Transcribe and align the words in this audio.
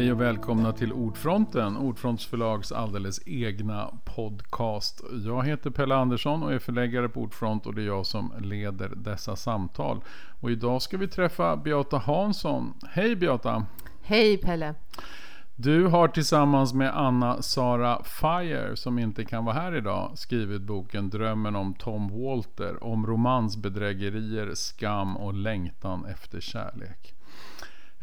Hej 0.00 0.12
och 0.12 0.20
välkomna 0.20 0.72
till 0.72 0.92
Ordfronten, 0.92 1.76
Ordfronts 1.76 2.26
förlags 2.26 2.72
alldeles 2.72 3.20
egna 3.26 3.90
podcast. 4.04 5.04
Jag 5.24 5.46
heter 5.46 5.70
Pelle 5.70 5.94
Andersson 5.94 6.42
och 6.42 6.52
är 6.52 6.58
förläggare 6.58 7.08
på 7.08 7.20
Ordfront 7.20 7.66
och 7.66 7.74
det 7.74 7.82
är 7.82 7.86
jag 7.86 8.06
som 8.06 8.32
leder 8.40 8.88
dessa 8.96 9.36
samtal. 9.36 10.00
Och 10.40 10.50
idag 10.50 10.82
ska 10.82 10.96
vi 10.96 11.08
träffa 11.08 11.56
Beata 11.56 11.98
Hansson. 11.98 12.74
Hej 12.88 13.16
Beata! 13.16 13.66
Hej 14.02 14.38
Pelle! 14.38 14.74
Du 15.56 15.86
har 15.86 16.08
tillsammans 16.08 16.74
med 16.74 16.98
Anna 16.98 17.42
Sara 17.42 18.02
Fire, 18.04 18.76
som 18.76 18.98
inte 18.98 19.24
kan 19.24 19.44
vara 19.44 19.54
här 19.54 19.76
idag, 19.76 20.12
skrivit 20.14 20.62
boken 20.62 21.10
Drömmen 21.10 21.56
om 21.56 21.74
Tom 21.74 22.22
Walter 22.22 22.84
om 22.84 23.06
romansbedrägerier, 23.06 24.54
skam 24.54 25.16
och 25.16 25.34
längtan 25.34 26.04
efter 26.04 26.40
kärlek. 26.40 27.14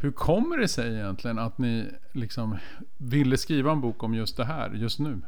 Hur 0.00 0.12
kommer 0.12 0.56
det 0.56 0.68
sig 0.68 0.94
egentligen 0.94 1.38
att 1.38 1.58
ni 1.58 1.90
liksom 2.12 2.58
ville 2.96 3.36
skriva 3.36 3.72
en 3.72 3.80
bok 3.80 4.02
om 4.02 4.14
just 4.14 4.36
det 4.36 4.44
här, 4.44 4.70
just 4.70 4.98
nu? 4.98 5.22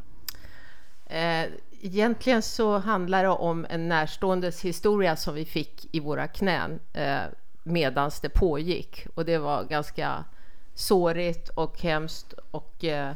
Eh, 1.06 1.46
egentligen 1.80 2.42
så 2.42 2.78
handlar 2.78 3.22
det 3.22 3.28
om 3.28 3.66
en 3.70 3.88
närståendes 3.88 4.64
historia 4.64 5.16
som 5.16 5.34
vi 5.34 5.44
fick 5.44 5.94
i 5.94 6.00
våra 6.00 6.26
knän 6.26 6.80
eh, 6.92 7.22
medan 7.62 8.10
det 8.22 8.28
pågick. 8.28 9.06
Och 9.14 9.24
det 9.24 9.38
var 9.38 9.64
ganska 9.64 10.24
sårigt 10.74 11.48
och 11.48 11.80
hemskt. 11.80 12.34
Och, 12.50 12.84
eh, 12.84 13.14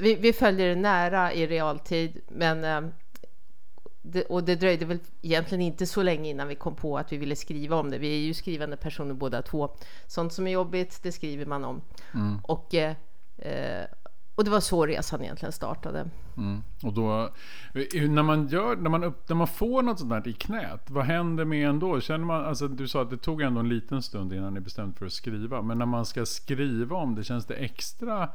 vi, 0.00 0.14
vi 0.14 0.32
följde 0.32 0.68
det 0.68 0.76
nära 0.76 1.32
i 1.32 1.46
realtid, 1.46 2.20
men 2.28 2.92
det, 4.06 4.22
och 4.22 4.44
det 4.44 4.56
dröjde 4.56 4.84
väl 4.84 4.98
egentligen 5.22 5.62
inte 5.62 5.86
så 5.86 6.02
länge 6.02 6.30
innan 6.30 6.48
vi 6.48 6.54
kom 6.54 6.74
på 6.74 6.98
att 6.98 7.12
vi 7.12 7.16
ville 7.16 7.36
skriva 7.36 7.76
om 7.76 7.90
det. 7.90 7.98
Vi 7.98 8.14
är 8.14 8.26
ju 8.26 8.34
skrivande 8.34 8.76
personer 8.76 9.14
båda 9.14 9.42
två. 9.42 9.76
Sånt 10.06 10.32
som 10.32 10.46
är 10.46 10.50
jobbigt, 10.50 11.02
det 11.02 11.12
skriver 11.12 11.46
man 11.46 11.64
om. 11.64 11.80
Mm. 12.14 12.38
Och, 12.42 12.74
eh, 12.74 12.94
och 14.34 14.44
det 14.44 14.50
var 14.50 14.60
så 14.60 14.86
resan 14.86 15.22
egentligen 15.22 15.52
startade. 15.52 16.10
Mm. 16.36 16.62
Och 16.82 16.92
då, 16.92 17.30
när 17.92 18.22
man, 18.22 18.48
gör, 18.48 18.76
när, 18.76 18.90
man 18.90 19.04
upp, 19.04 19.28
när 19.28 19.36
man 19.36 19.46
får 19.46 19.82
något 19.82 19.98
sånt 19.98 20.10
där 20.10 20.28
i 20.28 20.32
knät, 20.32 20.90
vad 20.90 21.04
händer 21.04 21.44
med 21.44 21.68
en 21.68 21.78
då? 21.78 22.00
Känner 22.00 22.24
man, 22.24 22.44
alltså, 22.44 22.68
du 22.68 22.88
sa 22.88 23.02
att 23.02 23.10
det 23.10 23.16
tog 23.16 23.42
ändå 23.42 23.60
en 23.60 23.68
liten 23.68 24.02
stund 24.02 24.32
innan 24.32 24.54
ni 24.54 24.60
bestämde 24.60 24.98
för 24.98 25.06
att 25.06 25.12
skriva. 25.12 25.62
Men 25.62 25.78
när 25.78 25.86
man 25.86 26.06
ska 26.06 26.26
skriva 26.26 26.96
om 26.96 27.14
det, 27.14 27.24
känns 27.24 27.46
det 27.46 27.54
extra 27.54 28.28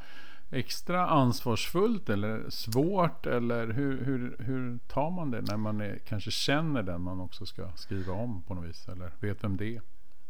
extra 0.52 1.08
ansvarsfullt 1.08 2.10
eller 2.10 2.50
svårt? 2.50 3.26
Eller 3.26 3.68
hur, 3.68 4.06
hur, 4.06 4.36
hur 4.40 4.80
tar 4.88 5.12
man 5.12 5.32
det 5.32 5.42
när 5.42 5.58
man 5.58 5.82
är, 5.82 6.00
kanske 6.08 6.32
känner 6.32 6.84
den 6.84 7.02
man 7.02 7.20
också 7.20 7.46
ska 7.46 7.72
skriva 7.76 8.14
om 8.14 8.42
på 8.42 8.54
något 8.54 8.70
vis? 8.70 8.88
Eller 8.88 9.12
vet 9.20 9.44
vem 9.44 9.58
det 9.58 9.76
är? 9.76 9.82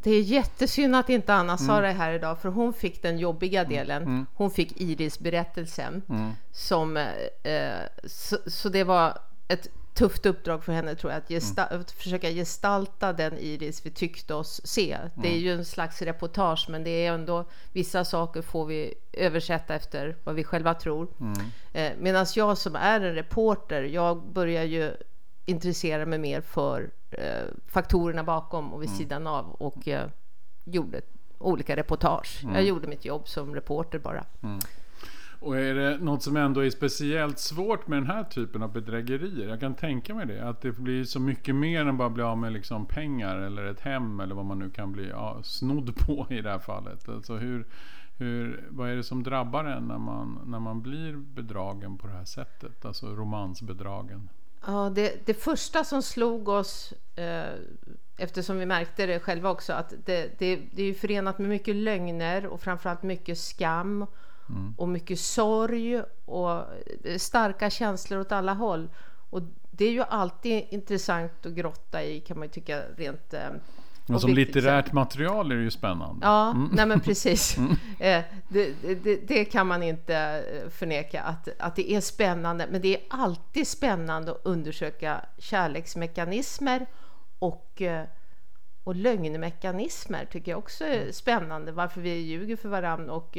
Det 0.03 0.11
är 0.11 0.21
jättesynd 0.21 0.95
att 0.95 1.09
inte 1.09 1.33
Anna 1.33 1.57
sa 1.57 1.71
mm. 1.71 1.83
det 1.83 1.91
här 1.91 2.13
idag, 2.13 2.41
för 2.41 2.49
hon 2.49 2.73
fick 2.73 3.01
den 3.01 3.17
jobbiga 3.17 3.59
mm. 3.59 3.73
delen. 3.73 4.03
Mm. 4.03 4.25
Hon 4.33 4.51
fick 4.51 4.81
Iris-berättelsen. 4.81 6.01
Mm. 6.09 6.31
Som, 6.51 6.97
eh, 6.97 7.03
så, 8.03 8.37
så, 8.47 8.69
det 8.69 8.83
var 8.83 9.17
ett 9.47 9.67
tufft 9.99 10.25
uppdrag 10.25 10.63
för 10.63 10.73
henne 10.73 10.95
tror 10.95 11.11
jag, 11.13 11.17
att, 11.17 11.29
gesta 11.29 11.65
mm. 11.65 11.85
försöka 11.85 12.29
gestalta 12.29 13.13
den 13.13 13.37
Iris 13.37 13.85
vi 13.85 13.89
tyckte 13.89 14.33
oss 14.33 14.61
se. 14.63 14.97
Det 15.15 15.27
är 15.27 15.31
mm. 15.31 15.43
ju 15.43 15.53
en 15.53 15.65
slags 15.65 16.01
reportage, 16.01 16.67
men 16.69 16.83
det 16.83 17.05
är 17.05 17.13
ändå 17.13 17.45
vissa 17.73 18.05
saker 18.05 18.41
får 18.41 18.65
vi 18.65 18.93
översätta 19.13 19.75
efter 19.75 20.15
vad 20.23 20.35
vi 20.35 20.43
själva 20.43 20.73
tror. 20.73 21.07
Mm. 21.19 21.37
Eh, 21.73 21.91
Medan 21.99 22.25
jag 22.35 22.57
som 22.57 22.75
är 22.75 23.01
en 23.01 23.15
reporter, 23.15 23.83
jag 23.83 24.23
börjar 24.23 24.63
ju 24.63 24.91
intressera 25.45 26.05
mig 26.05 26.19
mer 26.19 26.41
för 26.41 26.89
eh, 27.11 27.43
faktorerna 27.67 28.23
bakom 28.23 28.73
och 28.73 28.81
vid 28.81 28.89
mm. 28.89 28.99
sidan 28.99 29.27
av 29.27 29.51
och 29.51 29.87
eh, 29.87 30.07
gjorde 30.63 31.01
olika 31.37 31.75
reportage. 31.75 32.39
Jag 32.43 32.51
mm. 32.51 32.65
gjorde 32.65 32.87
mitt 32.87 33.05
jobb 33.05 33.27
som 33.27 33.55
reporter 33.55 33.99
bara. 33.99 34.25
Och 35.39 35.57
är 35.57 35.73
det 35.73 35.97
något 35.97 36.23
som 36.23 36.37
ändå 36.37 36.65
är 36.65 36.69
speciellt 36.69 37.39
svårt 37.39 37.87
med 37.87 37.97
den 37.97 38.07
här 38.07 38.23
typen 38.23 38.63
av 38.63 38.71
bedrägerier? 38.71 39.49
Jag 39.49 39.59
kan 39.59 39.75
tänka 39.75 40.15
mig 40.15 40.25
det. 40.25 40.49
Att 40.49 40.61
det 40.61 40.71
blir 40.71 41.03
så 41.03 41.19
mycket 41.19 41.55
mer 41.55 41.85
än 41.85 41.97
bara 41.97 42.09
bli 42.09 42.23
av 42.23 42.37
med 42.37 42.53
liksom 42.53 42.85
pengar 42.85 43.37
eller 43.37 43.65
ett 43.65 43.79
hem 43.79 44.19
eller 44.19 44.35
vad 44.35 44.45
man 44.45 44.59
nu 44.59 44.69
kan 44.69 44.91
bli 44.91 45.09
ja, 45.09 45.39
snodd 45.43 45.95
på 45.95 46.27
i 46.29 46.41
det 46.41 46.49
här 46.49 46.59
fallet. 46.59 47.09
Alltså 47.09 47.35
hur, 47.35 47.67
hur, 48.17 48.67
vad 48.69 48.89
är 48.89 48.95
det 48.95 49.03
som 49.03 49.23
drabbar 49.23 49.65
en 49.65 49.87
när 49.87 49.97
man, 49.97 50.39
när 50.45 50.59
man 50.59 50.81
blir 50.81 51.13
bedragen 51.13 51.97
på 51.97 52.07
det 52.07 52.13
här 52.13 52.25
sättet? 52.25 52.85
Alltså 52.85 53.07
romansbedragen. 53.07 54.29
Ja, 54.65 54.91
det, 54.95 55.25
det 55.25 55.33
första 55.33 55.83
som 55.83 56.01
slog 56.01 56.47
oss 56.49 56.93
eh, 57.15 57.53
eftersom 58.17 58.57
vi 58.57 58.65
märkte 58.65 59.05
det 59.05 59.19
själva 59.19 59.49
också 59.49 59.73
att 59.73 59.93
det, 60.05 60.39
det, 60.39 60.61
det 60.71 60.83
är 60.83 60.93
förenat 60.93 61.39
med 61.39 61.49
mycket 61.49 61.75
lögner 61.75 62.45
och 62.45 62.61
framförallt 62.61 63.03
mycket 63.03 63.37
skam 63.37 64.05
Mm. 64.49 64.73
Och 64.77 64.89
mycket 64.89 65.19
sorg 65.19 66.01
och 66.25 66.51
eh, 67.03 67.17
starka 67.17 67.69
känslor 67.69 68.19
åt 68.19 68.31
alla 68.31 68.53
håll. 68.53 68.89
Och 69.29 69.41
det 69.71 69.85
är 69.85 69.91
ju 69.91 70.03
alltid 70.03 70.65
intressant 70.69 71.45
att 71.45 71.53
grotta 71.53 72.03
i 72.03 72.19
kan 72.19 72.39
man 72.39 72.47
ju 72.47 72.51
tycka 72.51 72.81
rent 72.97 73.33
eh, 73.33 73.49
men 74.09 74.19
som 74.19 74.33
litterärt 74.33 74.93
material 74.93 75.51
är 75.51 75.55
det 75.55 75.61
ju 75.61 75.71
spännande. 75.71 76.25
Ja, 76.25 76.51
mm. 76.51 76.69
nej 76.73 76.85
men 76.85 76.99
precis. 76.99 77.57
Mm. 77.57 77.75
Eh, 77.99 78.23
det, 78.49 78.73
det, 79.03 79.27
det, 79.27 79.45
kan 79.45 79.67
man 79.67 79.83
inte 79.83 80.43
förneka 80.71 81.21
att, 81.21 81.49
att 81.59 81.75
det 81.75 81.91
är 81.91 82.01
spännande. 82.01 82.67
Men 82.71 82.81
det 82.81 82.95
är 82.95 83.01
alltid 83.09 83.67
spännande 83.67 84.31
att 84.31 84.41
undersöka 84.43 85.25
kärleksmekanismer 85.37 86.85
och, 87.39 87.81
och 88.83 88.95
lögnmekanismer 88.95 90.25
tycker 90.25 90.51
jag 90.51 90.57
också 90.57 90.83
är 90.83 91.01
mm. 91.01 91.13
spännande. 91.13 91.71
Varför 91.71 92.01
vi 92.01 92.13
ljuger 92.13 92.55
för 92.55 92.69
varandra 92.69 93.13
och 93.13 93.37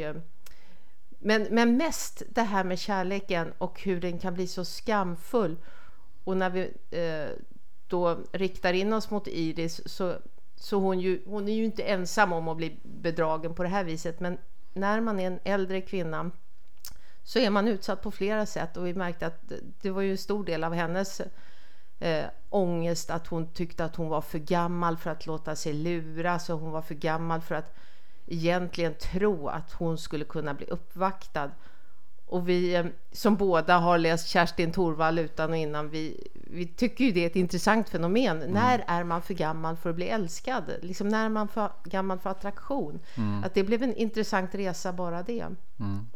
men, 1.22 1.46
men 1.50 1.76
mest 1.76 2.22
det 2.28 2.42
här 2.42 2.64
med 2.64 2.78
kärleken 2.78 3.52
och 3.58 3.82
hur 3.82 4.00
den 4.00 4.18
kan 4.18 4.34
bli 4.34 4.46
så 4.46 4.64
skamfull. 4.64 5.56
Och 6.24 6.36
när 6.36 6.50
vi 6.50 6.60
eh, 6.90 7.36
då 7.86 8.18
riktar 8.32 8.72
in 8.72 8.92
oss 8.92 9.10
mot 9.10 9.26
Iris 9.26 9.80
så, 9.86 10.14
så 10.56 10.78
hon, 10.78 11.00
ju, 11.00 11.22
hon 11.26 11.48
är 11.48 11.52
ju 11.52 11.64
inte 11.64 11.82
ensam 11.82 12.32
om 12.32 12.48
att 12.48 12.56
bli 12.56 12.80
bedragen 12.82 13.54
på 13.54 13.62
det 13.62 13.68
här 13.68 13.84
viset. 13.84 14.20
Men 14.20 14.38
när 14.72 15.00
man 15.00 15.20
är 15.20 15.26
en 15.26 15.40
äldre 15.44 15.80
kvinna 15.80 16.30
så 17.22 17.38
är 17.38 17.50
man 17.50 17.68
utsatt 17.68 18.02
på 18.02 18.10
flera 18.10 18.46
sätt 18.46 18.76
och 18.76 18.86
vi 18.86 18.94
märkte 18.94 19.26
att 19.26 19.52
det 19.82 19.90
var 19.90 20.02
ju 20.02 20.10
en 20.10 20.18
stor 20.18 20.44
del 20.44 20.64
av 20.64 20.72
hennes 20.72 21.20
eh, 21.98 22.24
ångest 22.48 23.10
att 23.10 23.26
hon 23.26 23.52
tyckte 23.52 23.84
att 23.84 23.96
hon 23.96 24.08
var 24.08 24.20
för 24.20 24.38
gammal 24.38 24.96
för 24.96 25.10
att 25.10 25.26
låta 25.26 25.56
sig 25.56 25.72
luras 25.72 26.50
och 26.50 26.58
hon 26.58 26.70
var 26.70 26.82
för 26.82 26.94
gammal 26.94 27.40
för 27.40 27.54
att 27.54 27.74
egentligen 28.30 28.94
tro 28.94 29.48
att 29.48 29.72
hon 29.72 29.98
skulle 29.98 30.24
kunna 30.24 30.54
bli 30.54 30.66
uppvaktad. 30.66 31.50
Och 32.26 32.48
vi 32.48 32.74
eh, 32.74 32.86
som 33.12 33.36
båda 33.36 33.78
har 33.78 33.98
läst 33.98 34.28
Kerstin 34.28 34.72
Thorvall 34.72 35.18
utan 35.18 35.50
och 35.50 35.56
innan, 35.56 35.88
vi, 35.88 36.28
vi 36.34 36.66
tycker 36.66 37.04
ju 37.04 37.12
det 37.12 37.20
är 37.20 37.26
ett 37.26 37.36
intressant 37.36 37.88
fenomen. 37.88 38.36
Mm. 38.36 38.50
När 38.50 38.84
är 38.86 39.04
man 39.04 39.22
för 39.22 39.34
gammal 39.34 39.76
för 39.76 39.90
att 39.90 39.96
bli 39.96 40.08
älskad? 40.08 40.64
Liksom 40.82 41.08
när 41.08 41.24
är 41.24 41.28
man 41.28 41.48
för 41.48 41.70
gammal 41.84 42.18
för 42.18 42.30
attraktion? 42.30 43.00
Mm. 43.14 43.44
Att 43.44 43.54
det 43.54 43.64
blev 43.64 43.82
en 43.82 43.94
intressant 43.94 44.54
resa 44.54 44.92
bara 44.92 45.22
det. 45.22 45.46
Mm. 45.80 46.06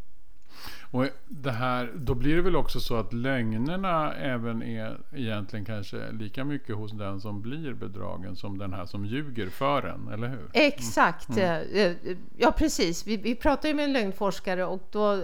Och 0.95 1.07
det 1.27 1.51
här, 1.51 1.91
då 1.95 2.13
blir 2.13 2.35
det 2.35 2.41
väl 2.41 2.55
också 2.55 2.79
så 2.79 2.95
att 2.95 3.13
lögnerna 3.13 4.13
även 4.13 4.63
är 4.63 4.97
egentligen 5.13 5.65
kanske 5.65 6.11
lika 6.11 6.43
mycket 6.43 6.75
hos 6.75 6.91
den 6.91 7.21
som 7.21 7.41
blir 7.41 7.73
bedragen 7.73 8.35
som 8.35 8.57
den 8.57 8.73
här 8.73 8.85
som 8.85 9.05
ljuger 9.05 9.49
för 9.49 9.83
en, 9.83 10.07
eller 10.07 10.27
hur? 10.27 10.49
Exakt, 10.53 11.29
mm. 11.29 11.39
Eh, 11.73 11.81
eh, 11.81 12.17
ja 12.37 12.51
precis. 12.51 13.07
Vi, 13.07 13.17
vi 13.17 13.35
pratade 13.35 13.73
med 13.73 13.85
en 13.85 13.93
lögnforskare 13.93 14.65
och 14.65 14.87
då, 14.91 15.23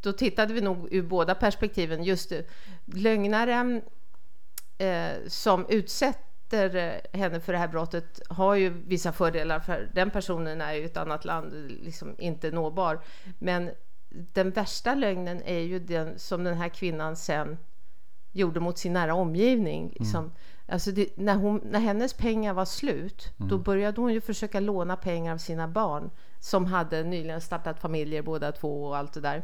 då 0.00 0.12
tittade 0.12 0.54
vi 0.54 0.60
nog 0.60 0.88
ur 0.90 1.02
båda 1.02 1.34
perspektiven. 1.34 2.04
Just 2.04 2.32
lögnaren 2.84 3.82
eh, 4.78 5.08
som 5.26 5.66
utsätter 5.68 7.00
henne 7.16 7.40
för 7.40 7.52
det 7.52 7.58
här 7.58 7.68
brottet 7.68 8.20
har 8.28 8.54
ju 8.54 8.68
vissa 8.86 9.12
fördelar 9.12 9.60
för 9.60 9.90
den 9.94 10.10
personen 10.10 10.60
är 10.60 10.72
ju 10.72 10.84
ett 10.84 10.96
annat 10.96 11.24
land, 11.24 11.52
liksom 11.68 12.14
inte 12.18 12.50
nåbar. 12.50 13.00
Men 13.38 13.70
den 14.32 14.50
värsta 14.50 14.94
lögnen 14.94 15.42
är 15.42 15.60
ju 15.60 15.78
den 15.78 16.18
som 16.18 16.44
den 16.44 16.56
här 16.56 16.68
kvinnan 16.68 17.16
sen 17.16 17.58
gjorde 18.32 18.60
mot 18.60 18.78
sin 18.78 18.92
nära 18.92 19.14
omgivning. 19.14 19.80
Mm. 19.80 19.92
Liksom. 19.98 20.24
Mm. 20.24 20.32
Alltså 20.68 20.90
det, 20.90 21.16
när, 21.16 21.34
hon, 21.34 21.60
när 21.64 21.80
hennes 21.80 22.14
pengar 22.14 22.54
var 22.54 22.64
slut, 22.64 23.32
mm. 23.38 23.48
då 23.48 23.58
började 23.58 24.00
hon 24.00 24.12
ju 24.12 24.20
försöka 24.20 24.60
låna 24.60 24.96
pengar 24.96 25.34
av 25.34 25.38
sina 25.38 25.68
barn 25.68 26.10
som 26.40 26.66
hade 26.66 27.02
nyligen 27.02 27.40
startat 27.40 27.80
familjer 27.80 28.22
båda 28.22 28.52
två 28.52 28.84
och 28.84 28.96
allt 28.96 29.12
det 29.12 29.20
där. 29.20 29.42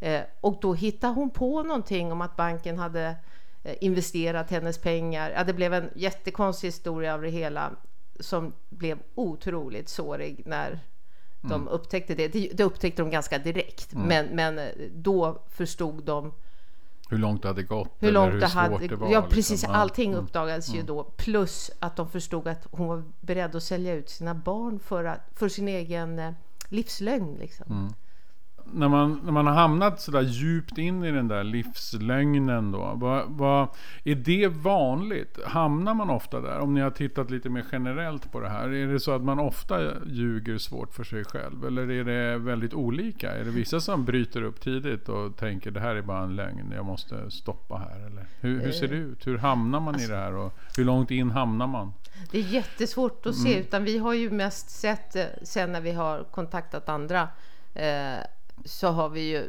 Eh, 0.00 0.22
och 0.40 0.58
då 0.60 0.74
hittade 0.74 1.14
hon 1.14 1.30
på 1.30 1.62
någonting 1.62 2.12
om 2.12 2.20
att 2.20 2.36
banken 2.36 2.78
hade 2.78 3.16
eh, 3.62 3.74
investerat 3.80 4.50
hennes 4.50 4.78
pengar. 4.78 5.30
Ja, 5.30 5.44
det 5.44 5.54
blev 5.54 5.74
en 5.74 5.90
jättekonstig 5.94 6.68
historia 6.68 7.14
av 7.14 7.22
det 7.22 7.30
hela 7.30 7.72
som 8.20 8.52
blev 8.68 8.98
otroligt 9.14 9.88
sårig 9.88 10.42
när 10.46 10.80
de 11.40 11.52
mm. 11.52 11.68
upptäckte 11.68 12.14
det. 12.14 12.28
Det 12.28 12.64
upptäckte 12.64 13.02
de 13.02 13.10
ganska 13.10 13.38
direkt, 13.38 13.92
mm. 13.92 14.06
men, 14.08 14.26
men 14.26 14.58
eh, 14.58 14.64
då 14.92 15.42
förstod 15.48 16.04
de 16.04 16.32
hur 17.10 17.18
långt 17.18 17.42
det 17.42 17.48
hade 17.48 17.62
gått? 17.62 17.90
Hur 17.98 18.12
långt 18.12 18.34
hur 18.34 18.40
det 18.40 18.46
hade, 18.46 18.86
det 18.86 18.96
var, 18.96 19.10
Ja, 19.10 19.22
precis. 19.22 19.50
Liksom. 19.50 19.70
Allting 19.70 20.12
mm. 20.12 20.24
uppdagades 20.24 20.68
mm. 20.68 20.80
ju 20.80 20.86
då. 20.86 21.04
Plus 21.04 21.70
att 21.78 21.96
de 21.96 22.08
förstod 22.08 22.48
att 22.48 22.66
hon 22.70 22.88
var 22.88 23.04
beredd 23.20 23.56
att 23.56 23.62
sälja 23.62 23.94
ut 23.94 24.10
sina 24.10 24.34
barn 24.34 24.78
för, 24.78 25.04
att, 25.04 25.20
för 25.34 25.48
sin 25.48 25.68
egen 25.68 26.18
eh, 26.18 26.32
livslögn. 26.68 27.36
Liksom. 27.40 27.94
När, 28.72 28.88
man, 28.88 29.20
när 29.24 29.32
man 29.32 29.46
har 29.46 29.54
hamnat 29.54 30.00
sådär 30.00 30.20
djupt 30.20 30.78
in 30.78 31.04
i 31.04 31.12
den 31.12 31.28
där 31.28 31.44
livslögnen 31.44 32.72
då. 32.72 32.92
Vad, 32.94 33.24
vad, 33.28 33.68
är 34.04 34.14
det 34.14 34.48
vanligt? 34.48 35.38
Hamnar 35.44 35.94
man 35.94 36.10
ofta 36.10 36.40
där? 36.40 36.58
Om 36.58 36.74
ni 36.74 36.80
har 36.80 36.90
tittat 36.90 37.30
lite 37.30 37.48
mer 37.48 37.64
generellt 37.72 38.32
på 38.32 38.40
det 38.40 38.48
här. 38.48 38.68
Är 38.68 38.86
det 38.86 39.00
så 39.00 39.12
att 39.12 39.22
man 39.22 39.38
ofta 39.38 39.80
ljuger 40.06 40.58
svårt 40.58 40.94
för 40.94 41.04
sig 41.04 41.24
själv? 41.24 41.66
Eller 41.66 41.90
är 41.90 42.04
det 42.04 42.38
väldigt 42.38 42.74
olika? 42.74 43.32
Är 43.32 43.44
det 43.44 43.50
vissa 43.50 43.80
som 43.80 44.04
bryter 44.04 44.42
upp 44.42 44.60
tidigt 44.60 45.08
och 45.08 45.36
tänker 45.36 45.70
det 45.70 45.80
här 45.80 45.94
är 45.94 46.02
bara 46.02 46.22
en 46.22 46.36
lögn, 46.36 46.72
jag 46.76 46.84
måste 46.84 47.30
stoppa 47.30 47.76
här? 47.76 48.06
Eller 48.06 48.26
hur, 48.40 48.60
hur 48.60 48.72
ser 48.72 48.88
det 48.88 48.96
ut? 48.96 49.26
Hur 49.26 49.38
hamnar 49.38 49.80
man 49.80 49.94
alltså, 49.94 50.08
i 50.08 50.10
det 50.10 50.16
här? 50.16 50.34
Och 50.34 50.54
hur 50.76 50.84
långt 50.84 51.10
in 51.10 51.30
hamnar 51.30 51.66
man? 51.66 51.92
Det 52.30 52.38
är 52.38 52.42
jättesvårt 52.42 53.26
att 53.26 53.36
se, 53.36 53.48
mm. 53.48 53.60
utan 53.60 53.84
vi 53.84 53.98
har 53.98 54.14
ju 54.14 54.30
mest 54.30 54.70
sett 54.70 55.16
eh, 55.16 55.24
sen 55.42 55.72
när 55.72 55.80
vi 55.80 55.92
har 55.92 56.24
kontaktat 56.24 56.88
andra 56.88 57.28
eh, 57.74 58.18
så 58.64 58.88
har 58.88 59.08
vi 59.08 59.20
ju 59.20 59.48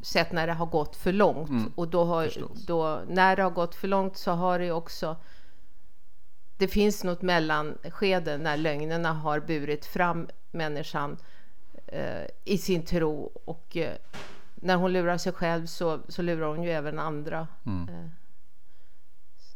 sett 0.00 0.32
när 0.32 0.46
det 0.46 0.52
har 0.52 0.66
gått 0.66 0.96
för 0.96 1.12
långt. 1.12 1.48
Mm, 1.48 1.72
och 1.74 1.88
då 1.88 2.04
har, 2.04 2.30
då, 2.66 3.02
när 3.08 3.36
det 3.36 3.42
har 3.42 3.50
gått 3.50 3.74
för 3.74 3.88
långt 3.88 4.16
så 4.16 4.30
har 4.30 4.58
det 4.58 4.72
också 4.72 5.16
det 6.60 6.68
finns 6.68 7.04
något 7.04 7.22
mellanskede 7.22 8.38
när 8.38 8.56
lögnerna 8.56 9.12
har 9.12 9.40
burit 9.40 9.86
fram 9.86 10.28
människan 10.50 11.16
eh, 11.86 12.24
i 12.44 12.58
sin 12.58 12.82
tro 12.82 13.32
och 13.44 13.76
eh, 13.76 13.96
när 14.54 14.76
hon 14.76 14.92
lurar 14.92 15.18
sig 15.18 15.32
själv 15.32 15.66
så, 15.66 16.00
så 16.08 16.22
lurar 16.22 16.46
hon 16.46 16.62
ju 16.62 16.70
även 16.70 16.98
andra. 16.98 17.48
Mm. 17.66 17.88
Eh, 17.88 18.10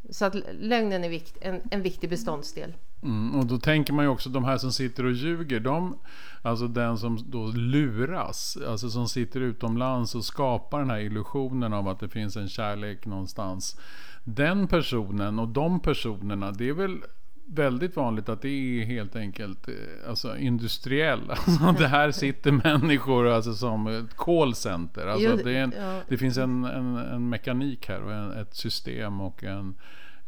så 0.09 0.25
att 0.25 0.35
lögnen 0.51 1.03
är 1.03 1.09
vikt, 1.09 1.37
en, 1.41 1.61
en 1.71 1.81
viktig 1.81 2.09
beståndsdel. 2.09 2.73
Mm, 3.03 3.35
och 3.35 3.45
då 3.45 3.57
tänker 3.57 3.93
man 3.93 4.05
ju 4.05 4.09
också 4.09 4.29
de 4.29 4.43
här 4.43 4.57
som 4.57 4.71
sitter 4.71 5.05
och 5.05 5.11
ljuger. 5.11 5.59
De, 5.59 5.99
alltså 6.41 6.67
den 6.67 6.97
som 6.97 7.19
då 7.31 7.47
luras. 7.47 8.57
Alltså 8.67 8.89
som 8.89 9.07
sitter 9.07 9.41
utomlands 9.41 10.15
och 10.15 10.25
skapar 10.25 10.79
den 10.79 10.89
här 10.89 10.99
illusionen 10.99 11.73
av 11.73 11.87
att 11.87 11.99
det 11.99 12.09
finns 12.09 12.35
en 12.35 12.49
kärlek 12.49 13.05
någonstans. 13.05 13.79
Den 14.23 14.67
personen 14.67 15.39
och 15.39 15.47
de 15.47 15.79
personerna. 15.79 16.51
Det 16.51 16.69
är 16.69 16.73
väl 16.73 17.01
väldigt 17.47 17.95
vanligt 17.95 18.29
att 18.29 18.41
det 18.41 18.49
är 18.49 18.85
helt 18.85 19.15
enkelt 19.15 19.67
eh, 19.67 19.73
alltså, 20.09 20.37
industriell. 20.37 21.21
Alltså, 21.29 21.75
det 21.77 21.87
här 21.87 22.11
sitter 22.11 22.51
människor 22.51 23.27
alltså, 23.27 23.53
som 23.53 23.87
ett 23.87 24.17
callcenter. 24.17 25.07
Alltså, 25.07 25.35
det, 25.35 25.57
en, 25.57 25.73
det 26.09 26.17
finns 26.17 26.37
en, 26.37 26.63
en, 26.63 26.97
en, 26.97 27.29
mekanik 27.29 27.87
här 27.89 28.03
och 28.03 28.13
en, 28.13 28.31
ett 28.31 28.55
system 28.55 29.21
och 29.21 29.43
en, 29.43 29.75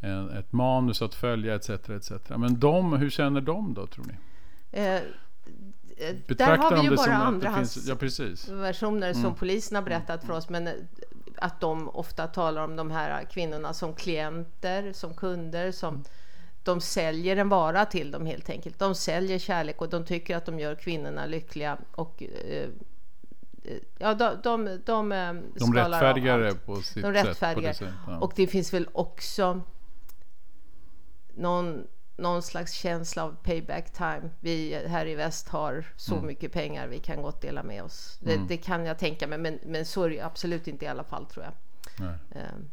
en, 0.02 0.30
ett 0.30 0.54
manus 0.54 1.02
att 1.02 1.16
följa 1.16 1.56
etc. 1.56 1.70
etc. 1.70 2.12
Men 2.30 2.60
de, 2.60 2.94
hur 2.94 3.10
känner 3.10 3.42
de 3.42 3.74
då 3.74 3.88
tror 3.88 4.06
ni? 4.06 4.14
Eh, 4.72 5.02
där 6.28 6.58
har 6.58 6.76
vi 6.76 6.82
ju 6.82 6.96
bara 6.96 7.14
andrahandsversioner 7.14 9.08
ja, 9.08 9.14
som 9.14 9.26
mm. 9.26 9.36
polisen 9.36 9.76
har 9.76 9.84
berättat 9.84 10.24
för 10.24 10.34
oss. 10.34 10.50
Men 10.50 10.70
att 11.36 11.60
de 11.60 11.90
ofta 11.90 12.28
talar 12.28 12.64
om 12.64 12.76
de 12.76 12.92
här 12.92 13.24
kvinnorna 13.24 13.74
som 13.74 13.94
klienter, 13.94 14.94
som 14.94 15.14
kunder, 15.14 15.72
som 15.72 15.94
mm 15.94 16.04
de 16.68 16.82
säljer 16.82 17.38
en 17.38 17.50
vara 17.50 17.86
till 17.86 18.12
dem 18.12 18.26
helt 18.26 18.50
enkelt. 18.50 18.80
De 18.80 18.96
säljer 18.96 19.40
kärlek 19.40 19.82
och 19.82 19.90
de 19.90 20.06
tycker 20.06 20.38
att 20.38 20.46
de 20.46 20.60
gör 20.60 20.76
kvinnorna 20.76 21.26
lyckliga. 21.26 21.78
Och, 21.92 22.24
eh, 22.24 22.64
eh 23.64 23.78
ja, 23.98 24.14
de, 24.14 24.38
de, 24.44 24.80
de, 24.86 25.12
eh, 25.12 25.34
de 25.56 25.74
rättfärdigar 25.74 26.40
det 26.40 26.56
på 26.66 26.76
sitt 26.76 27.04
de 27.04 27.14
rättfärdigar. 27.14 27.74
sätt. 27.74 27.88
Det 27.88 28.12
ja. 28.12 28.18
Och 28.18 28.34
det 28.36 28.48
finns 28.48 28.74
väl 28.74 28.88
också 28.94 29.62
någon, 31.38 31.84
någon 32.18 32.42
slags 32.42 32.74
känsla 32.74 33.24
av 33.24 33.36
payback 33.44 33.94
time. 33.94 34.30
Vi 34.40 34.84
här 34.88 35.06
i 35.06 35.16
väst 35.16 35.50
har 35.50 35.86
så 35.96 36.14
mm. 36.14 36.28
mycket 36.28 36.52
pengar, 36.52 36.88
vi 36.88 37.00
kan 37.00 37.22
gott 37.22 37.42
dela 37.42 37.64
med 37.64 37.84
oss. 37.84 38.18
Det, 38.22 38.34
mm. 38.34 38.48
det, 38.48 38.58
kan 38.58 38.86
jag 38.86 39.00
tänka 39.00 39.28
mig, 39.28 39.38
men, 39.38 39.60
men 39.66 39.86
så 39.86 40.04
är 40.04 40.10
det 40.10 40.22
absolut 40.22 40.68
inte 40.68 40.86
i 40.86 40.88
alla 40.88 41.04
fall 41.04 41.26
tror 41.26 41.46
jag. 41.46 41.54
Um, 42.32 42.70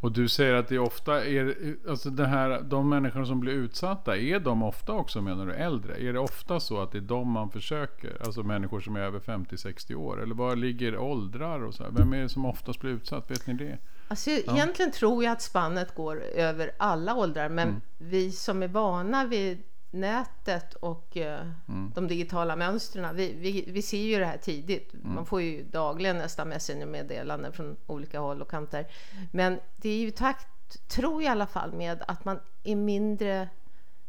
och 0.00 0.12
du 0.12 0.28
säger 0.28 0.54
att 0.54 0.68
det 0.68 0.78
ofta 0.78 1.24
är, 1.24 1.56
alltså 1.88 2.10
det 2.10 2.26
här, 2.26 2.60
de 2.62 2.88
människor 2.88 3.24
som 3.24 3.40
blir 3.40 3.52
utsatta, 3.52 4.16
är 4.16 4.40
de 4.40 4.62
ofta 4.62 4.92
också 4.92 5.22
menar 5.22 5.46
du 5.46 5.54
äldre? 5.54 5.94
Är 5.94 6.12
det 6.12 6.18
ofta 6.18 6.60
så 6.60 6.80
att 6.80 6.92
det 6.92 6.98
är 6.98 7.02
de 7.02 7.30
man 7.30 7.50
försöker? 7.50 8.22
Alltså 8.24 8.42
människor 8.42 8.80
som 8.80 8.96
är 8.96 9.00
över 9.00 9.20
50-60 9.20 9.94
år? 9.94 10.22
Eller 10.22 10.34
var 10.34 10.56
ligger 10.56 10.98
åldrar 10.98 11.60
och 11.60 11.74
så 11.74 11.82
här? 11.84 11.90
Vem 11.90 12.12
är 12.12 12.22
det 12.22 12.28
som 12.28 12.44
oftast 12.44 12.80
blir 12.80 12.90
utsatt? 12.90 13.30
Vet 13.30 13.46
ni 13.46 13.54
det? 13.54 13.78
Alltså, 14.08 14.30
ja. 14.30 14.52
Egentligen 14.54 14.92
tror 14.92 15.24
jag 15.24 15.32
att 15.32 15.42
spannet 15.42 15.94
går 15.94 16.22
över 16.22 16.70
alla 16.76 17.14
åldrar, 17.14 17.48
men 17.48 17.68
mm. 17.68 17.80
vi 17.98 18.32
som 18.32 18.62
är 18.62 18.68
vana 18.68 19.24
vid 19.24 19.62
nätet 19.90 20.74
och 20.74 21.16
eh, 21.16 21.46
mm. 21.68 21.92
de 21.94 22.08
digitala 22.08 22.56
mönstren. 22.56 23.16
Vi, 23.16 23.32
vi, 23.32 23.64
vi, 23.72 23.82
ser 23.82 24.02
ju 24.02 24.18
det 24.18 24.26
här 24.26 24.38
tidigt. 24.38 24.94
Mm. 24.94 25.14
Man 25.14 25.26
får 25.26 25.42
ju 25.42 25.64
dagligen 25.64 26.18
nästan 26.18 26.48
messengermeddelanden 26.48 27.52
från 27.52 27.76
olika 27.86 28.20
håll 28.20 28.42
och 28.42 28.50
kanter. 28.50 28.86
Men 29.32 29.60
det 29.76 29.88
är 29.88 29.98
ju 29.98 30.10
takt, 30.10 30.88
tror 30.88 31.22
jag 31.22 31.28
i 31.28 31.32
alla 31.32 31.46
fall, 31.46 31.72
med 31.72 32.02
att 32.08 32.24
man 32.24 32.38
är 32.64 32.76
mindre 32.76 33.48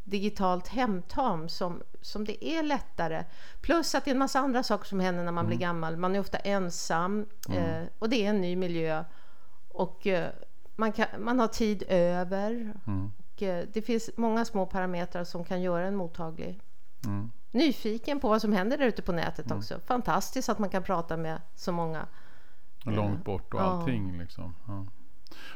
digitalt 0.04 0.68
hemtam 0.68 1.48
som, 1.48 1.82
som 2.00 2.24
det 2.24 2.44
är 2.44 2.62
lättare. 2.62 3.24
Plus 3.60 3.94
att 3.94 4.04
det 4.04 4.10
är 4.10 4.12
en 4.12 4.18
massa 4.18 4.38
andra 4.38 4.62
saker 4.62 4.86
som 4.86 5.00
händer 5.00 5.24
när 5.24 5.32
man 5.32 5.44
mm. 5.44 5.56
blir 5.56 5.66
gammal. 5.66 5.96
Man 5.96 6.14
är 6.14 6.20
ofta 6.20 6.38
ensam 6.38 7.26
mm. 7.48 7.62
eh, 7.62 7.88
och 7.98 8.08
det 8.08 8.26
är 8.26 8.30
en 8.30 8.40
ny 8.40 8.56
miljö. 8.56 9.04
Och 9.78 10.06
eh, 10.06 10.30
man, 10.76 10.92
kan, 10.92 11.06
man 11.18 11.38
har 11.38 11.48
tid 11.48 11.82
över. 11.88 12.74
Mm. 12.86 13.12
Eh, 13.36 13.68
det 13.72 13.82
finns 13.82 14.10
många 14.16 14.44
små 14.44 14.66
parametrar 14.66 15.24
som 15.24 15.44
kan 15.44 15.62
göra 15.62 15.86
en 15.86 15.96
mottaglig. 15.96 16.60
Mm. 17.04 17.30
Nyfiken 17.50 18.20
på 18.20 18.28
vad 18.28 18.40
som 18.40 18.52
händer 18.52 18.78
där 18.78 18.86
ute 18.86 19.02
på 19.02 19.12
nätet 19.12 19.46
mm. 19.46 19.58
också. 19.58 19.80
Fantastiskt 19.86 20.48
att 20.48 20.58
man 20.58 20.70
kan 20.70 20.82
prata 20.82 21.16
med 21.16 21.40
så 21.54 21.72
många. 21.72 22.06
Långt 22.84 23.24
bort 23.24 23.54
och 23.54 23.60
allting 23.60 24.14
ja. 24.14 24.22
liksom. 24.22 24.54
Ja. 24.66 24.86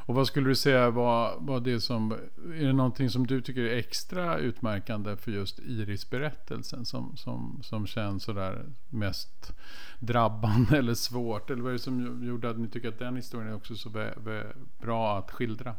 Och 0.06 0.14
vad 0.14 0.26
skulle 0.26 0.48
du 0.48 0.54
säga 0.54 0.90
var, 0.90 1.36
var 1.38 1.60
det 1.60 1.80
som, 1.80 2.12
är 2.54 2.66
det 2.66 2.72
någonting 2.72 3.10
som 3.10 3.26
du 3.26 3.40
tycker 3.40 3.60
är 3.60 3.76
extra 3.76 4.38
utmärkande 4.38 5.16
för 5.16 5.30
just 5.30 5.58
Iris-berättelsen 5.58 6.84
som, 6.84 7.16
som, 7.16 7.60
som 7.62 7.86
känns 7.86 8.24
sådär 8.24 8.64
mest 8.88 9.52
drabbande 9.98 10.76
eller 10.78 10.94
svårt? 10.94 11.50
Eller 11.50 11.62
vad 11.62 11.70
är 11.70 11.72
det 11.72 11.82
som 11.82 12.26
gjorde 12.26 12.50
att 12.50 12.58
ni 12.58 12.68
tycker 12.68 12.88
att 12.88 12.98
den 12.98 13.16
historien 13.16 13.48
är 13.48 13.54
också 13.54 13.74
så 13.74 13.90
bra 14.80 15.18
att 15.18 15.30
skildra? 15.30 15.74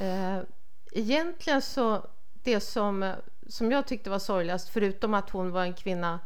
Eh, 0.00 0.38
egentligen 0.92 1.62
så, 1.62 2.06
det 2.42 2.60
som, 2.60 3.14
som 3.46 3.70
jag 3.72 3.86
tyckte 3.86 4.10
var 4.10 4.18
sorgligast, 4.18 4.68
förutom 4.68 5.14
att 5.14 5.30
hon 5.30 5.50
var 5.50 5.62
en 5.62 5.74
kvinna 5.74 6.20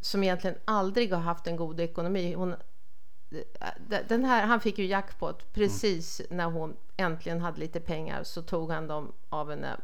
som 0.00 0.22
egentligen 0.22 0.56
aldrig 0.64 1.12
har 1.12 1.20
haft 1.20 1.46
en 1.46 1.56
god 1.56 1.80
ekonomi. 1.80 2.34
Hon, 2.34 2.54
den 4.08 4.24
här, 4.24 4.46
han 4.46 4.60
fick 4.60 4.78
ju 4.78 4.86
jackpot 4.86 5.52
precis 5.52 6.20
mm. 6.20 6.36
när 6.36 6.44
hon 6.44 6.76
äntligen 6.96 7.40
hade 7.40 7.60
lite 7.60 7.80
pengar 7.80 8.22
så 8.22 8.42
tog 8.42 8.70
han 8.70 8.86
dem 8.86 9.12
av 9.28 9.50
henne 9.50 9.76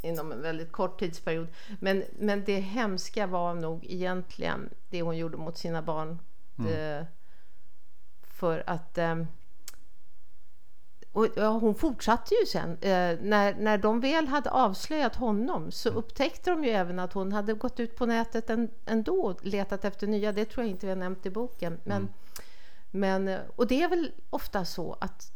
inom 0.00 0.32
en 0.32 0.42
väldigt 0.42 0.72
kort 0.72 0.98
tidsperiod. 0.98 1.48
Men, 1.80 2.04
men 2.18 2.44
det 2.44 2.60
hemska 2.60 3.26
var 3.26 3.54
nog 3.54 3.86
egentligen 3.88 4.70
det 4.90 5.02
hon 5.02 5.16
gjorde 5.16 5.36
mot 5.36 5.58
sina 5.58 5.82
barn. 5.82 6.18
Mm. 6.58 6.70
Det, 6.70 7.06
för 8.22 8.62
att 8.66 8.98
um, 8.98 9.26
och 11.12 11.26
ja, 11.36 11.48
hon 11.48 11.74
fortsatte 11.74 12.34
ju 12.34 12.46
sen. 12.46 12.70
Eh, 12.70 13.18
när, 13.22 13.54
när 13.54 13.78
de 13.78 14.00
väl 14.00 14.28
hade 14.28 14.50
avslöjat 14.50 15.16
honom 15.16 15.70
så 15.70 15.88
upptäckte 15.88 16.50
de 16.50 16.64
ju 16.64 16.70
även 16.70 16.98
att 16.98 17.12
hon 17.12 17.32
hade 17.32 17.54
gått 17.54 17.80
ut 17.80 17.96
på 17.96 18.06
nätet 18.06 18.50
en, 18.50 18.70
ändå 18.86 19.20
och 19.20 19.46
letat 19.46 19.84
efter 19.84 20.06
nya. 20.06 20.32
Det 20.32 20.44
tror 20.44 20.64
jag 20.64 20.70
inte 20.70 20.86
vi 20.86 20.92
har 20.92 20.98
nämnt 20.98 21.26
i 21.26 21.30
boken. 21.30 21.78
Men, 21.84 21.96
mm. 21.96 23.24
men, 23.24 23.38
och 23.56 23.66
det 23.66 23.82
är 23.82 23.88
väl 23.88 24.12
ofta 24.30 24.64
så 24.64 24.96
att 25.00 25.32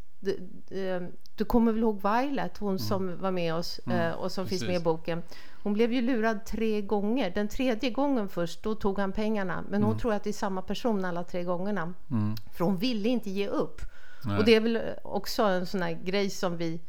du 1.37 1.45
kommer 1.45 1.73
väl 1.73 1.83
ihåg 1.83 2.01
Violet, 2.03 2.59
hon 2.59 2.69
mm. 2.69 2.79
som 2.79 3.19
var 3.21 3.31
med 3.31 3.55
oss 3.55 3.81
mm. 3.87 3.99
Eh, 3.99 4.13
och 4.13 4.33
som 4.33 4.45
Precis. 4.45 4.61
finns 4.61 4.69
med 4.69 4.81
i 4.81 4.85
boken. 4.85 5.23
Hon 5.63 5.73
blev 5.73 5.93
ju 5.93 6.03
lurad 6.03 6.45
tre 6.45 6.83
gånger. 6.83 7.31
Den 7.31 7.49
tredje 7.49 7.91
gången 7.91 8.29
först, 8.29 8.63
då 8.63 8.75
tog 8.75 8.99
han 8.99 9.13
pengarna. 9.13 9.65
Men 9.69 9.83
hon 9.83 9.91
mm. 9.91 10.01
tror 10.01 10.15
att 10.15 10.25
det 10.25 10.31
är 10.31 10.33
samma 10.33 10.63
person 10.63 11.05
alla 11.05 11.25
tre 11.25 11.43
gångerna. 11.43 11.95
Mm. 12.11 12.35
För 12.53 12.65
hon 12.65 12.77
ville 12.77 13.09
inte 13.09 13.31
ge 13.31 13.49
upp. 13.49 13.81
Nej. 14.25 14.39
Och 14.39 14.45
det 14.45 14.55
är 14.55 14.61
väl 14.61 14.95
också 15.03 15.43
en 15.43 15.67
sån 15.67 15.83
här 15.83 15.93
grej 15.93 16.31
som 16.31 16.57
vi 16.57 16.81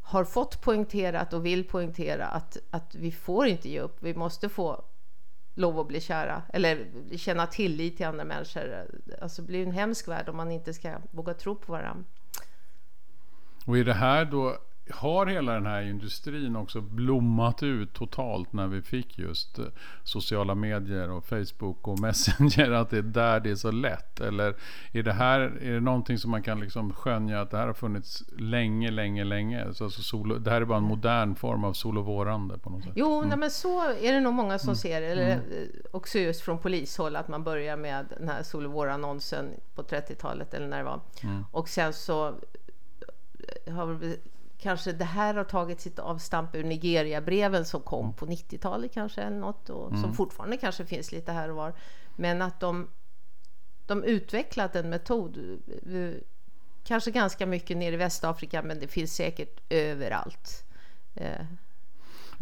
har 0.00 0.24
fått 0.24 0.60
poängterat 0.60 1.32
och 1.32 1.46
vill 1.46 1.64
poängtera 1.64 2.26
att, 2.26 2.56
att 2.70 2.94
vi 2.94 3.12
får 3.12 3.46
inte 3.46 3.68
ge 3.68 3.80
upp. 3.80 3.96
Vi 4.00 4.14
måste 4.14 4.48
få 4.48 4.84
lov 5.54 5.80
att 5.80 5.88
bli 5.88 6.00
kära 6.00 6.42
eller 6.52 6.86
känna 7.16 7.46
tillit 7.46 7.96
till 7.96 8.06
andra 8.06 8.24
människor. 8.24 8.86
Alltså 9.22 9.42
det 9.42 9.46
blir 9.46 9.66
en 9.66 9.72
hemsk 9.72 10.08
värld 10.08 10.28
om 10.28 10.36
man 10.36 10.50
inte 10.50 10.74
ska 10.74 10.98
våga 11.10 11.34
tro 11.34 11.56
på 11.56 11.72
varandra. 11.72 12.04
Och 13.66 13.78
är 13.78 13.84
det 13.84 13.94
här 13.94 14.24
då 14.24 14.58
har 14.90 15.26
hela 15.26 15.52
den 15.52 15.66
här 15.66 15.82
industrin 15.82 16.56
också 16.56 16.80
blommat 16.80 17.62
ut 17.62 17.92
totalt 17.92 18.52
när 18.52 18.66
vi 18.66 18.82
fick 18.82 19.18
just 19.18 19.58
eh, 19.58 19.64
sociala 20.04 20.54
medier 20.54 21.10
och 21.10 21.24
Facebook 21.24 21.88
och 21.88 21.98
Messenger? 22.00 22.70
Att 22.70 22.90
det 22.90 22.98
är 22.98 23.02
där 23.02 23.40
det 23.40 23.50
är 23.50 23.54
så 23.54 23.70
lätt? 23.70 24.20
Eller 24.20 24.54
är 24.92 25.02
det 25.02 25.12
här 25.12 25.40
är 25.40 25.72
det 25.72 25.80
någonting 25.80 26.18
som 26.18 26.30
man 26.30 26.42
kan 26.42 26.60
liksom 26.60 26.92
skönja 26.92 27.40
att 27.40 27.50
det 27.50 27.56
här 27.56 27.66
har 27.66 27.74
funnits 27.74 28.24
länge, 28.38 28.90
länge, 28.90 29.24
länge? 29.24 29.74
Så 29.74 29.84
alltså 29.84 30.02
solo, 30.02 30.38
det 30.38 30.50
här 30.50 30.60
är 30.60 30.64
bara 30.64 30.78
en 30.78 30.84
modern 30.84 31.34
form 31.34 31.64
av 31.64 31.72
solovårande 31.72 32.58
på 32.58 32.70
något 32.70 32.84
sätt? 32.84 32.92
Jo, 32.96 33.16
mm. 33.16 33.28
nej, 33.28 33.38
men 33.38 33.50
så 33.50 33.82
är 33.82 34.12
det 34.12 34.20
nog 34.20 34.34
många 34.34 34.58
som 34.58 34.68
mm. 34.68 34.76
ser 34.76 35.02
Eller 35.02 35.32
mm. 35.32 35.42
också 35.90 36.18
just 36.18 36.40
från 36.40 36.58
polishåll 36.58 37.16
att 37.16 37.28
man 37.28 37.44
börjar 37.44 37.76
med 37.76 38.06
den 38.18 38.28
här 38.28 38.42
solovårannonsen 38.42 39.50
på 39.74 39.82
30-talet 39.82 40.54
eller 40.54 40.68
när 40.68 40.78
det 40.78 40.84
var. 40.84 41.00
Mm. 41.22 41.44
Och 41.50 41.68
sen 41.68 41.92
så 41.92 42.34
har 43.70 44.16
kanske 44.62 44.92
det 44.92 45.04
här 45.04 45.34
har 45.34 45.44
tagit 45.44 45.80
sitt 45.80 45.98
avstamp 45.98 46.54
ur 46.54 46.64
Nigeria-breven 46.64 47.64
som 47.64 47.80
kom 47.80 48.12
på 48.14 48.26
90-talet 48.26 48.92
kanske 48.94 49.22
eller 49.22 49.36
något 49.36 49.70
och 49.70 49.88
mm. 49.88 50.02
som 50.02 50.14
fortfarande 50.14 50.56
kanske 50.56 50.84
finns 50.84 51.12
lite 51.12 51.32
här 51.32 51.48
och 51.48 51.56
var. 51.56 51.74
Men 52.16 52.42
att 52.42 52.60
de, 52.60 52.88
de 53.86 54.04
utvecklat 54.04 54.76
en 54.76 54.90
metod, 54.90 55.60
eh, 55.92 56.14
kanske 56.84 57.10
ganska 57.10 57.46
mycket 57.46 57.76
nere 57.76 57.94
i 57.94 57.96
Västafrika, 57.96 58.62
men 58.62 58.80
det 58.80 58.88
finns 58.88 59.14
säkert 59.14 59.60
överallt. 59.68 60.64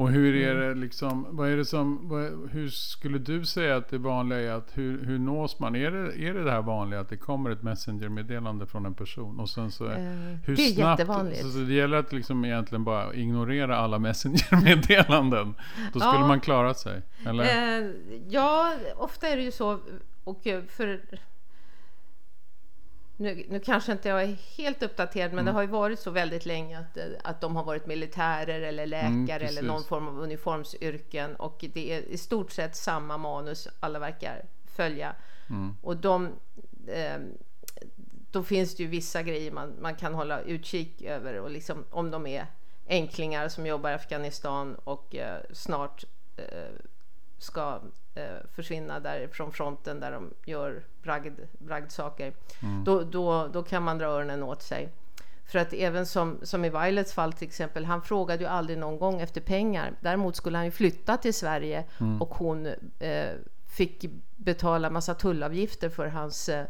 Eh, 0.01 0.05
och 0.05 0.11
hur 0.11 0.37
är 0.37 0.55
mm. 0.55 0.69
det 0.69 0.75
liksom, 0.75 1.27
vad 1.31 1.49
är 1.49 1.57
det 1.57 1.65
som, 1.65 2.09
vad, 2.09 2.51
hur 2.51 2.69
skulle 2.69 3.19
du 3.19 3.45
säga 3.45 3.77
att 3.77 3.89
det 3.89 3.99
vanliga 3.99 4.39
är 4.39 4.53
att 4.53 4.71
hur, 4.75 5.05
hur 5.05 5.19
nås 5.19 5.59
man? 5.59 5.77
Är 5.77 5.91
det, 5.91 6.25
är 6.25 6.35
det 6.35 6.45
det 6.45 6.51
här 6.51 6.63
vanliga 6.63 7.01
att 7.01 7.09
det 7.09 7.17
kommer 7.17 7.51
ett 7.51 7.63
messengermeddelande 7.63 8.67
från 8.67 8.87
en 8.87 8.95
person 8.95 9.41
och 9.41 9.49
sen 9.49 9.71
så, 9.71 9.85
uh, 9.85 9.93
hur 10.45 10.57
det 10.57 10.63
är 10.63 10.73
snabbt, 10.73 11.01
jättevanligt. 11.01 11.43
Så, 11.43 11.51
så 11.51 11.59
det 11.59 11.75
gäller 11.75 11.97
att 11.97 12.13
liksom 12.13 12.45
egentligen 12.45 12.85
bara 12.85 13.15
ignorera 13.15 13.77
alla 13.77 13.99
messengermeddelanden. 13.99 15.55
Då 15.93 16.01
skulle 16.01 16.15
ja. 16.15 16.27
man 16.27 16.41
klara 16.41 16.75
sig, 16.75 17.03
eller? 17.27 17.81
Uh, 17.83 17.93
ja, 18.29 18.75
ofta 18.97 19.29
är 19.29 19.37
det 19.37 19.43
ju 19.43 19.53
så 19.53 19.79
och 20.25 20.43
för 20.69 21.01
nu, 23.21 23.47
nu 23.49 23.61
kanske 23.61 23.93
inte 23.93 24.09
jag 24.09 24.23
är 24.23 24.37
helt 24.57 24.83
uppdaterad, 24.83 25.31
men 25.31 25.39
mm. 25.39 25.45
det 25.45 25.53
har 25.53 25.63
ju 25.63 25.69
varit 25.69 26.01
så 26.01 26.11
väldigt 26.11 26.47
länge 26.47 26.79
att, 26.79 26.99
att 27.25 27.41
de 27.41 27.57
har 27.57 27.65
varit 27.65 27.87
militärer 27.87 28.61
eller 28.61 28.83
mm, 28.83 29.27
läkare 29.27 29.43
mm, 29.43 29.49
eller 29.49 29.63
någon 29.63 29.85
form 29.85 30.09
av 30.09 30.21
uniformsyrken 30.21 31.37
och 31.37 31.65
det 31.75 31.93
är 31.93 32.01
i 32.01 32.19
stort 32.19 32.53
sett 32.53 32.77
samma 32.77 33.19
manus 33.19 33.69
alla 33.81 33.99
verkar 33.99 34.43
följa. 34.65 35.15
Mm. 35.51 35.77
Och 35.83 35.97
de, 35.97 36.29
eh, 36.87 37.19
då 38.31 38.43
finns 38.43 38.77
det 38.77 38.83
ju 38.83 38.89
vissa 38.89 39.23
grejer 39.23 39.53
man, 39.53 39.75
man 39.81 39.95
kan 39.95 40.15
hålla 40.15 40.41
utkik 40.41 41.03
över 41.03 41.41
och 41.41 41.51
liksom 41.51 41.85
om 41.91 42.11
de 42.11 42.27
är 42.27 42.47
enklingar 42.89 43.49
som 43.49 43.67
jobbar 43.67 43.91
i 43.91 43.95
Afghanistan 43.95 44.75
och 44.85 45.15
eh, 45.15 45.41
snart 45.53 46.05
eh, 46.37 46.45
ska 47.41 47.81
eh, 48.15 48.47
försvinna 48.55 49.01
därifrån 49.01 49.53
fronten 49.53 50.01
där 50.01 50.13
de 50.13 50.35
gör 50.45 50.83
bragd, 51.03 51.41
bragdsaker. 51.59 52.33
Mm. 52.63 52.85
Då, 52.85 53.03
då, 53.03 53.49
då 53.53 53.63
kan 53.63 53.83
man 53.83 53.99
dra 53.99 54.07
öronen 54.07 54.43
åt 54.43 54.63
sig. 54.63 54.89
För 55.45 55.59
att 55.59 55.73
även 55.73 56.07
som, 56.07 56.39
som 56.43 56.65
i 56.65 56.69
Violets 56.69 57.13
fall 57.13 57.33
till 57.33 57.49
exempel, 57.49 57.85
han 57.85 58.03
frågade 58.03 58.45
ju 58.45 58.49
aldrig 58.49 58.79
någon 58.79 58.99
gång 58.99 59.21
efter 59.21 59.41
pengar. 59.41 59.93
Däremot 60.01 60.37
skulle 60.37 60.59
han 60.59 60.65
ju 60.65 60.71
flytta 60.71 61.17
till 61.17 61.35
Sverige 61.35 61.85
mm. 62.01 62.23
och 62.23 62.35
hon 62.35 62.67
eh, 62.99 63.33
fick 63.67 64.05
betala 64.37 64.91
massa 64.91 65.15
tullavgifter 65.15 65.89
för 65.89 66.07
hans 66.07 66.49
eh, 66.49 66.65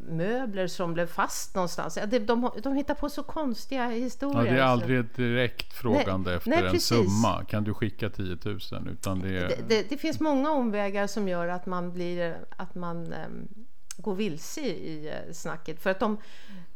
möbler 0.00 0.66
som 0.66 0.94
blev 0.94 1.06
fast 1.06 1.54
någonstans. 1.54 1.98
De, 2.06 2.18
de, 2.18 2.50
de 2.62 2.74
hittar 2.74 2.94
på 2.94 3.08
så 3.08 3.22
konstiga 3.22 3.86
historier. 3.88 4.44
Ja, 4.44 4.52
det 4.52 4.58
är 4.58 4.62
aldrig 4.62 4.98
ett 4.98 5.16
direkt 5.16 5.72
frågande 5.72 6.30
nej, 6.30 6.36
efter 6.36 6.50
nej, 6.50 6.58
en 6.58 6.72
precis. 6.72 6.88
summa. 6.88 7.44
Kan 7.44 7.64
du 7.64 7.74
skicka 7.74 8.10
10 8.10 8.38
000? 8.44 8.58
Utan 8.90 9.20
det, 9.20 9.28
är... 9.28 9.48
det, 9.48 9.68
det, 9.68 9.90
det, 9.90 9.96
finns 9.96 10.20
många 10.20 10.50
omvägar 10.50 11.06
som 11.06 11.28
gör 11.28 11.48
att 11.48 11.66
man, 11.66 11.92
blir, 11.92 12.36
att 12.56 12.74
man 12.74 13.12
um, 13.12 13.48
går 13.96 14.14
vilse 14.14 14.60
i 14.60 15.12
uh, 15.26 15.32
snacket. 15.32 15.82
För 15.82 15.90
att 15.90 16.00
de, 16.00 16.18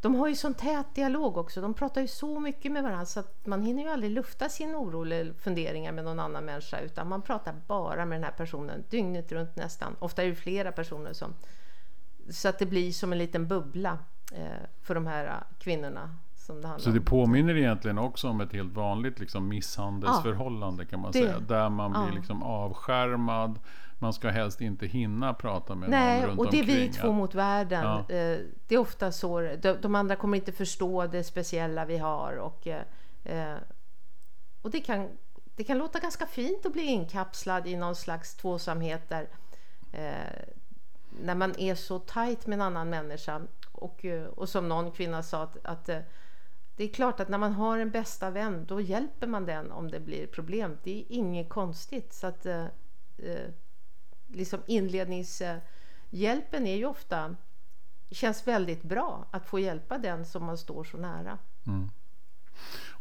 de 0.01 0.15
har 0.15 0.29
ju 0.29 0.35
sån 0.35 0.55
tät 0.55 0.95
dialog 0.95 1.37
också. 1.37 1.61
De 1.61 1.75
pratar 1.75 2.01
ju 2.01 2.09
så 2.09 2.41
mycket 2.41 2.73
med 2.73 2.83
varandra 2.83 3.07
så 3.07 3.21
att 3.21 3.47
man 3.47 3.63
hinner 3.63 3.83
ju 3.83 3.89
aldrig 3.89 4.13
lufta 4.13 4.49
sin 4.49 4.75
oro 4.75 5.03
eller 5.03 5.33
funderingar 5.33 5.93
med 5.93 6.05
någon 6.05 6.21
annan 6.21 6.45
människa 6.45 6.81
utan 6.81 7.09
man 7.09 7.23
pratar 7.23 7.55
bara 7.67 8.05
med 8.07 8.17
den 8.17 8.25
här 8.25 8.33
personen 8.33 8.85
dygnet 8.91 9.33
runt 9.33 9.57
nästan. 9.57 9.97
Ofta 9.99 10.23
är 10.23 10.29
det 10.29 10.35
flera 10.35 10.73
personer 10.73 11.13
som 11.13 11.35
så 12.31 12.49
att 12.49 12.59
det 12.59 12.67
blir 12.67 12.93
som 12.93 13.13
en 13.13 13.19
liten 13.19 13.47
bubbla 13.47 13.99
eh, 14.33 14.67
för 14.83 14.95
de 14.95 15.07
här 15.07 15.27
eh, 15.27 15.33
kvinnorna. 15.59 16.17
Som 16.37 16.63
det 16.63 16.75
så 16.79 16.91
det 16.91 17.01
påminner 17.01 17.57
egentligen 17.57 17.99
också 17.99 18.29
om 18.29 18.41
ett 18.41 18.53
helt 18.53 18.73
vanligt 18.73 19.21
liksom, 19.21 19.49
misshandelsförhållande 19.49 20.83
ja, 20.83 20.89
kan 20.89 21.01
man 21.01 21.13
det, 21.13 21.19
säga. 21.19 21.39
Där 21.39 21.69
man 21.69 21.91
blir 21.91 22.09
ja. 22.09 22.15
liksom 22.15 22.43
avskärmad. 22.43 23.59
Man 23.99 24.13
ska 24.13 24.29
helst 24.29 24.61
inte 24.61 24.87
hinna 24.87 25.35
prata 25.35 25.75
med 25.75 25.91
Nej, 25.91 26.21
någon 26.21 26.29
runt 26.31 26.41
och 26.41 26.51
det 26.51 26.59
är 26.59 26.65
vi 26.65 26.89
två 26.89 27.13
mot 27.13 27.35
världen. 27.35 27.85
Ja. 27.85 27.99
Eh, 27.99 28.39
det 28.67 28.75
är 28.75 28.79
ofta 28.79 29.13
så. 29.13 29.41
De, 29.41 29.77
de, 29.81 29.95
andra 29.95 30.17
kommer 30.17 30.37
inte 30.37 30.53
förstå 30.53 31.07
det 31.07 31.25
speciella 31.25 31.85
vi 31.85 31.99
har. 31.99 32.37
Och, 32.37 32.69
och 34.63 34.71
det, 34.71 34.81
kan, 34.81 35.09
det 35.57 35.65
kan 35.65 35.79
låta 35.79 35.99
ganska 35.99 36.27
fint 36.27 36.67
att 36.67 36.73
bli 36.73 36.83
inkapslad 36.83 37.67
i 37.67 37.77
någon 37.77 37.97
slags 37.97 38.35
tvåsamhet 38.35 39.09
där 39.09 39.27
när 41.21 41.35
man 41.35 41.59
är 41.59 41.75
så 41.75 41.99
tajt 41.99 42.47
med 42.47 42.57
en 42.57 42.63
annan 42.63 42.91
människa 42.91 43.43
och, 43.73 44.05
eh, 44.05 44.25
och 44.25 44.49
som 44.49 44.69
någon 44.69 44.93
kvinna 44.93 45.23
sa 45.23 45.43
att, 45.43 45.57
att 45.65 45.89
eh, 45.89 45.99
det 46.77 46.85
är 46.85 46.89
klart 46.89 47.21
att 47.21 47.29
när 47.29 47.39
man 47.39 47.53
har 47.53 47.79
en 47.79 47.91
bästa 47.91 48.31
vän 48.31 48.65
då 48.69 48.81
hjälper 48.81 49.27
man 49.27 49.47
den 49.47 49.73
om 49.73 49.91
det 49.91 50.01
blir 50.01 50.27
problem. 50.27 50.79
Det 50.83 51.01
är 51.01 51.05
inget 51.09 51.49
konstigt. 51.49 52.13
Så 52.13 52.27
att 52.27 52.47
eh, 52.47 52.65
eh 53.19 53.49
liksom 54.27 54.61
inledningshjälpen 54.67 56.67
är 56.67 56.77
ju 56.77 56.85
ofta 56.85 57.37
känns 58.11 58.47
väldigt 58.47 58.83
bra 58.83 59.27
att 59.31 59.47
få 59.47 59.59
hjälpa 59.59 59.99
den 59.99 60.27
som 60.27 60.45
man 60.45 60.59
står 60.59 60.85
så 60.85 60.97
nära. 60.97 61.39
Mm. 61.67 61.91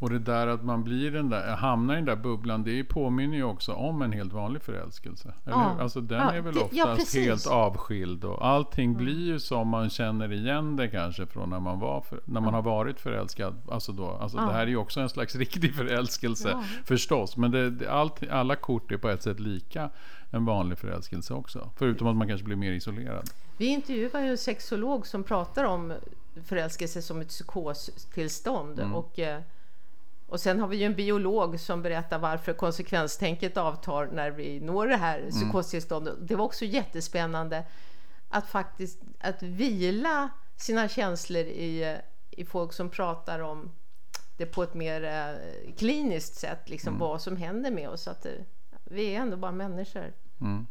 Och 0.02 0.10
det 0.10 0.20
där 0.20 0.48
att 0.48 0.64
man 0.64 0.84
blir 0.84 1.12
den 1.12 1.30
där, 1.30 1.56
hamnar 1.56 1.94
i 1.94 1.98
den 1.98 2.06
där 2.06 2.16
bubblan, 2.16 2.64
det 2.64 2.84
påminner 2.84 3.38
ju 3.38 3.44
också 3.44 3.74
om 3.74 4.02
en 4.02 4.12
helt 4.12 4.34
vanlig 4.34 4.62
förälskelse. 4.62 5.34
Eller 5.46 5.58
ja. 5.58 5.78
Alltså 5.80 6.02
den 6.02 6.20
ja, 6.20 6.34
är 6.34 6.42
väl 6.42 6.58
oftast 6.58 7.16
ja, 7.16 7.22
helt 7.22 7.48
avskild 7.48 8.24
och 8.26 8.48
allting 8.48 8.92
mm. 8.92 9.04
blir 9.04 9.26
ju 9.26 9.40
som 9.40 9.68
man 9.68 9.90
känner 9.90 10.34
igen 10.34 10.76
det 10.76 10.88
kanske 10.88 11.26
från 11.26 11.50
när 11.50 11.60
man, 11.60 11.80
var 11.80 12.02
för, 12.02 12.20
när 12.26 12.42
man 12.42 12.54
har 12.54 12.62
varit 12.62 13.00
förälskad. 13.00 13.56
Alltså 13.72 13.92
då, 13.92 14.10
alltså 14.10 14.38
Det 14.38 14.54
här 14.54 14.62
är 14.62 14.68
ju 14.68 14.78
också 14.78 15.00
en 15.00 15.10
slags 15.10 15.36
riktig 15.42 15.76
förälskelse 15.76 16.64
förstås. 16.86 17.38
Men 17.38 17.52
det, 17.52 17.70
det, 17.70 17.92
allt, 17.92 18.30
alla 18.32 18.56
kort 18.56 18.92
är 18.92 18.98
på 18.98 19.10
ett 19.10 19.24
sätt 19.24 19.40
lika 19.40 19.90
en 20.32 20.46
vanlig 20.46 20.78
förälskelse 20.78 21.34
också. 21.34 21.70
Förutom 21.76 22.08
att 22.08 22.16
man 22.16 22.28
kanske 22.28 22.46
blir 22.46 22.56
mer 22.56 22.72
isolerad. 22.72 23.30
Vi 23.58 23.66
intervjuar 23.66 24.22
ju 24.22 24.30
en 24.30 24.38
sexolog 24.38 25.08
som 25.08 25.24
pratar 25.24 25.64
om 25.64 25.94
förälskelse 26.44 27.02
som 27.02 27.22
ett 27.22 27.28
psykostillstånd. 27.28 28.80
Mm. 28.80 28.96
Och, 28.96 29.20
eh, 29.20 29.42
och 30.28 30.40
sen 30.40 30.60
har 30.60 30.68
vi 30.68 30.78
ju 30.78 30.86
en 30.86 30.96
biolog 30.96 31.60
som 31.60 31.82
berättar 31.82 32.20
varför 32.20 32.54
konsekvenstänket 32.54 33.58
avtar 33.58 34.08
när 34.08 34.32
vi 34.32 34.60
når 34.60 34.88
det 34.88 34.98
här 34.98 35.20
mm. 35.20 35.32
psykostillståndet. 35.32 36.16
Det 36.22 36.36
var 36.36 36.46
också 36.46 36.66
jättespännande 36.66 37.64
att 38.30 38.48
faktiskt 38.48 39.00
att 39.20 39.44
vila 39.44 40.30
sina 40.56 40.88
känslor 40.88 41.44
i, 41.44 41.98
i 42.32 42.46
folk 42.46 42.74
som 42.74 42.90
pratar 42.90 43.40
om 43.40 43.72
det 44.38 44.46
på 44.46 44.64
ett 44.64 44.74
mer 44.74 45.04
eh, 45.04 45.74
kliniskt 45.74 46.36
sätt, 46.36 46.70
liksom 46.70 46.88
mm. 46.88 47.00
vad 47.00 47.22
som 47.22 47.38
händer 47.38 47.72
med 47.72 47.90
oss. 47.90 48.08
Att 48.08 48.22
det, 48.22 48.36
eh, 48.36 48.44
vi 48.84 49.16
är 49.16 49.20
ändå 49.20 49.38
bara 49.38 49.52
människor. 49.52 50.14
Mm. 50.42 50.68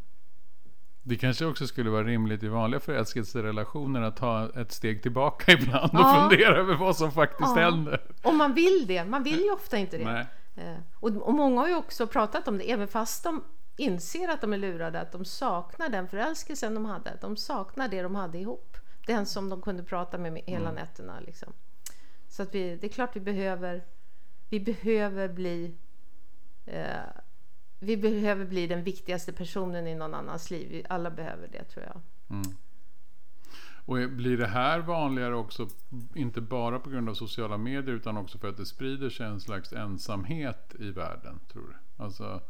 Det 1.02 1.16
kanske 1.16 1.46
också 1.46 1.66
skulle 1.66 1.90
vara 1.90 2.04
rimligt 2.04 2.42
i 2.42 2.48
vanliga 2.48 2.80
förälskelserelationer 2.80 4.02
att 4.02 4.16
ta 4.16 4.50
ett 4.60 4.72
steg 4.72 5.02
tillbaka 5.02 5.52
ibland 5.60 5.94
och 5.94 6.00
ja. 6.00 6.28
fundera 6.30 6.56
över 6.56 6.74
vad 6.74 6.96
som 6.96 7.12
faktiskt 7.12 7.56
ja. 7.56 7.62
händer. 7.62 8.02
Om 8.22 8.36
man 8.36 8.54
vill 8.54 8.84
det. 8.86 9.04
Man 9.04 9.22
vill 9.22 9.40
ju 9.40 9.50
ofta 9.50 9.78
inte 9.78 9.98
det. 9.98 10.04
Nej. 10.04 10.26
Eh, 10.56 10.76
och, 10.94 11.10
och 11.10 11.34
många 11.34 11.60
har 11.60 11.68
ju 11.68 11.74
också 11.74 12.06
pratat 12.06 12.48
om 12.48 12.58
det, 12.58 12.70
även 12.70 12.88
fast 12.88 13.24
de 13.24 13.44
inser 13.76 14.28
att 14.28 14.40
de 14.40 14.52
är 14.52 14.58
lurade, 14.58 15.00
att 15.00 15.12
de 15.12 15.24
saknar 15.24 15.88
den 15.88 16.08
förälskelsen 16.08 16.74
de 16.74 16.84
hade. 16.84 17.18
De 17.20 17.36
saknar 17.36 17.88
det 17.88 18.02
de 18.02 18.14
hade 18.14 18.38
ihop. 18.38 18.76
Den 19.06 19.26
som 19.26 19.48
de 19.48 19.62
kunde 19.62 19.82
prata 19.82 20.18
med 20.18 20.42
hela 20.46 20.68
mm. 20.68 20.74
nätterna. 20.74 21.20
Liksom. 21.20 21.52
Så 22.28 22.42
att 22.42 22.54
vi, 22.54 22.76
det 22.76 22.86
är 22.86 22.88
klart 22.88 23.16
vi 23.16 23.20
behöver, 23.20 23.84
vi 24.48 24.60
behöver 24.60 25.28
bli 25.28 25.74
eh, 26.66 26.84
vi 27.80 27.96
behöver 27.96 28.44
bli 28.44 28.66
den 28.66 28.82
viktigaste 28.82 29.32
personen 29.32 29.86
i 29.86 29.94
någon 29.94 30.14
annans 30.14 30.50
liv. 30.50 30.68
Vi 30.70 30.84
alla 30.88 31.10
behöver 31.10 31.48
det 31.48 31.64
tror 31.64 31.84
jag. 31.84 32.00
Mm. 32.30 32.56
Och 33.84 34.10
blir 34.10 34.38
det 34.38 34.46
här 34.46 34.80
vanligare 34.80 35.34
också, 35.34 35.68
inte 36.14 36.40
bara 36.40 36.78
på 36.78 36.90
grund 36.90 37.08
av 37.08 37.14
sociala 37.14 37.58
medier 37.58 37.94
utan 37.94 38.16
också 38.16 38.38
för 38.38 38.48
att 38.48 38.56
det 38.56 38.66
sprider 38.66 39.10
sig 39.10 39.26
en 39.26 39.40
slags 39.40 39.72
ensamhet 39.72 40.74
i 40.78 40.90
världen? 40.90 41.40
tror 41.52 41.62
du? 41.62 42.02
Alltså, 42.04 42.40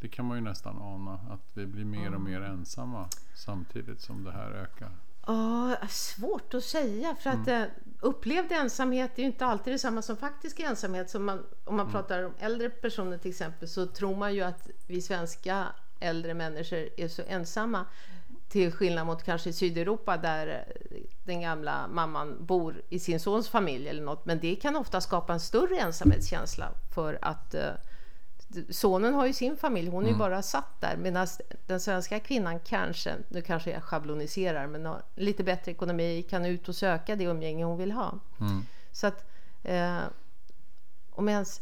det 0.00 0.08
kan 0.08 0.24
man 0.24 0.38
ju 0.38 0.44
nästan 0.44 0.78
ana, 0.78 1.14
att 1.14 1.50
vi 1.54 1.66
blir 1.66 1.84
mer 1.84 2.14
och 2.14 2.20
mer 2.20 2.40
ensamma 2.40 3.08
samtidigt 3.34 4.00
som 4.00 4.24
det 4.24 4.32
här 4.32 4.50
ökar. 4.50 4.90
Ja, 5.30 5.76
svårt 5.88 6.54
att 6.54 6.64
säga. 6.64 7.16
För 7.20 7.30
att 7.30 7.48
mm. 7.48 7.70
upplevd 8.00 8.52
ensamhet 8.52 9.10
är 9.16 9.22
ju 9.22 9.26
inte 9.26 9.46
alltid 9.46 9.74
detsamma 9.74 10.02
som 10.02 10.16
faktisk 10.16 10.60
ensamhet. 10.60 11.10
Så 11.10 11.18
man, 11.18 11.46
om 11.64 11.76
man 11.76 11.86
mm. 11.86 11.92
pratar 11.92 12.22
om 12.22 12.34
äldre 12.38 12.70
personer 12.70 13.18
till 13.18 13.30
exempel 13.30 13.68
så 13.68 13.86
tror 13.86 14.16
man 14.16 14.34
ju 14.34 14.42
att 14.42 14.68
vi 14.86 15.02
svenska 15.02 15.66
äldre 16.00 16.34
människor 16.34 16.88
är 16.96 17.08
så 17.08 17.22
ensamma. 17.28 17.84
Till 18.48 18.72
skillnad 18.72 19.06
mot 19.06 19.24
kanske 19.24 19.50
i 19.50 19.52
Sydeuropa 19.52 20.16
där 20.16 20.64
den 21.24 21.40
gamla 21.40 21.88
mamman 21.88 22.46
bor 22.46 22.82
i 22.88 22.98
sin 22.98 23.20
sons 23.20 23.48
familj 23.48 23.88
eller 23.88 24.02
något. 24.02 24.26
Men 24.26 24.38
det 24.38 24.56
kan 24.56 24.76
ofta 24.76 25.00
skapa 25.00 25.32
en 25.32 25.40
större 25.40 25.76
ensamhetskänsla 25.76 26.68
för 26.94 27.18
att 27.22 27.54
uh, 27.54 27.60
sonen 28.70 29.14
har 29.14 29.26
ju 29.26 29.32
sin 29.32 29.56
familj, 29.56 29.90
hon 29.90 30.02
är 30.02 30.06
ju 30.06 30.14
mm. 30.14 30.18
bara 30.18 30.42
satt 30.42 30.80
där. 30.80 30.96
Medan 30.96 31.26
den 31.66 31.80
svenska 31.80 32.20
kvinnan 32.20 32.60
kanske, 32.60 33.16
nu 33.28 33.42
kanske 33.42 33.70
jag 33.70 33.82
schabloniserar, 33.82 34.66
men 34.66 34.86
har 34.86 35.02
lite 35.14 35.44
bättre 35.44 35.72
ekonomi, 35.72 36.26
kan 36.30 36.46
ut 36.46 36.68
och 36.68 36.76
söka 36.76 37.16
det 37.16 37.24
umgänge 37.24 37.64
hon 37.64 37.78
vill 37.78 37.92
ha. 37.92 38.18
Mm. 38.40 38.62
Så 38.92 39.06
att, 39.06 39.24
eh, 39.62 40.00
om 41.10 41.28
ens, 41.28 41.60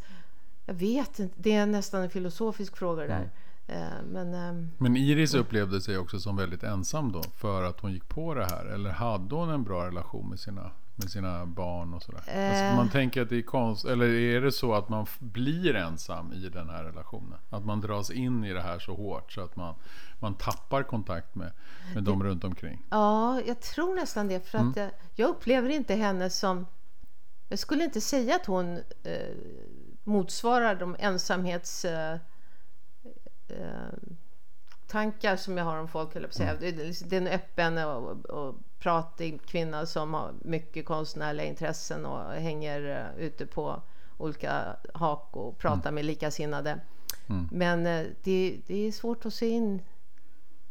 jag 0.66 0.74
vet 0.74 1.18
inte, 1.18 1.34
det 1.38 1.52
är 1.52 1.66
nästan 1.66 2.02
en 2.02 2.10
filosofisk 2.10 2.76
fråga 2.76 3.02
det 3.02 3.08
där. 3.08 3.16
Mm. 3.16 3.30
Eh, 3.68 4.02
men, 4.12 4.34
ehm, 4.34 4.70
men 4.78 4.96
Iris 4.96 5.34
upplevde 5.34 5.80
sig 5.80 5.98
också 5.98 6.20
som 6.20 6.36
väldigt 6.36 6.62
ensam 6.62 7.12
då 7.12 7.22
för 7.22 7.62
att 7.62 7.80
hon 7.80 7.92
gick 7.92 8.08
på 8.08 8.34
det 8.34 8.44
här? 8.44 8.66
Eller 8.66 8.90
hade 8.90 9.34
hon 9.34 9.50
en 9.50 9.64
bra 9.64 9.86
relation 9.86 10.28
med 10.28 10.40
sina, 10.40 10.70
med 10.98 11.10
sina 11.10 11.46
barn 11.46 11.94
och 11.94 12.02
sådär? 12.02 12.22
Eh. 12.26 12.50
Alltså 12.50 12.76
man 12.76 12.90
tänker 12.90 13.22
att 13.22 13.28
det 13.28 13.36
är 13.36 13.42
konst, 13.42 13.84
eller 13.84 14.06
är 14.06 14.40
det 14.40 14.52
så 14.52 14.74
att 14.74 14.88
man 14.88 15.06
blir 15.18 15.74
ensam 15.74 16.32
i 16.32 16.48
den 16.48 16.68
här 16.68 16.84
relationen? 16.84 17.38
Att 17.50 17.64
man 17.64 17.80
dras 17.80 18.10
in 18.10 18.44
i 18.44 18.52
det 18.52 18.60
här 18.60 18.78
så 18.78 18.94
hårt 18.94 19.32
så 19.32 19.40
att 19.40 19.56
man, 19.56 19.74
man 20.18 20.34
tappar 20.34 20.82
kontakt 20.82 21.34
med, 21.34 21.52
med 21.94 22.04
dem 22.04 22.22
runt 22.22 22.44
omkring? 22.44 22.86
Ja, 22.90 23.40
jag 23.40 23.60
tror 23.60 23.94
nästan 23.94 24.28
det. 24.28 24.46
För 24.46 24.58
att 24.58 24.62
mm. 24.62 24.74
jag, 24.76 24.90
jag 25.14 25.30
upplever 25.30 25.68
inte 25.68 25.94
henne 25.94 26.30
som... 26.30 26.66
Jag 27.48 27.58
skulle 27.58 27.84
inte 27.84 28.00
säga 28.00 28.36
att 28.36 28.46
hon 28.46 28.76
eh, 29.02 29.36
motsvarar 30.04 30.74
de 30.74 30.96
ensamhets... 30.98 31.84
Eh, 31.84 32.18
eh, 33.48 33.92
tankar 34.88 35.36
som 35.36 35.56
jag 35.56 35.64
har 35.64 35.76
om 35.76 35.88
folk, 35.88 36.16
eller 36.16 36.30
säga. 36.30 36.50
Mm. 36.50 36.92
Det 37.04 37.16
är 37.16 37.20
en 37.20 37.28
öppen 37.28 37.78
och, 37.78 38.26
och 38.30 38.54
pratig 38.78 39.46
kvinna 39.46 39.86
som 39.86 40.14
har 40.14 40.32
mycket 40.42 40.86
konstnärliga 40.86 41.46
intressen 41.46 42.06
och 42.06 42.32
hänger 42.32 42.80
uh, 42.80 43.24
ute 43.24 43.46
på 43.46 43.82
olika 44.16 44.76
hak 44.94 45.36
och 45.36 45.58
pratar 45.58 45.90
mm. 45.90 45.94
med 45.94 46.04
likasinnade. 46.04 46.80
Mm. 47.26 47.48
Men 47.52 47.86
uh, 47.86 48.12
det, 48.22 48.60
det, 48.66 48.86
är 48.86 48.92
svårt 48.92 49.26
att 49.26 49.34
se 49.34 49.48
in 49.48 49.82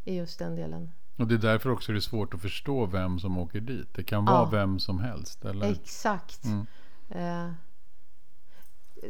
i 0.06 0.16
just 0.16 0.40
den 0.40 0.56
delen. 0.56 0.92
Och 1.18 1.28
det 1.28 1.36
är 1.36 1.40
därför 1.40 1.70
också 1.70 1.92
det 1.92 1.98
är 1.98 2.02
svårt 2.02 2.34
att 2.34 2.42
förstå 2.42 2.86
vem 2.86 3.20
som 3.20 3.38
åker 3.38 3.60
dit. 3.60 3.94
Det 3.94 4.04
kan 4.04 4.26
vara 4.26 4.38
ja. 4.38 4.50
vem 4.52 4.80
som 4.80 5.00
helst. 5.00 5.46
Eller? 5.46 5.72
Exakt. 5.72 6.46
Uh, 7.16 7.52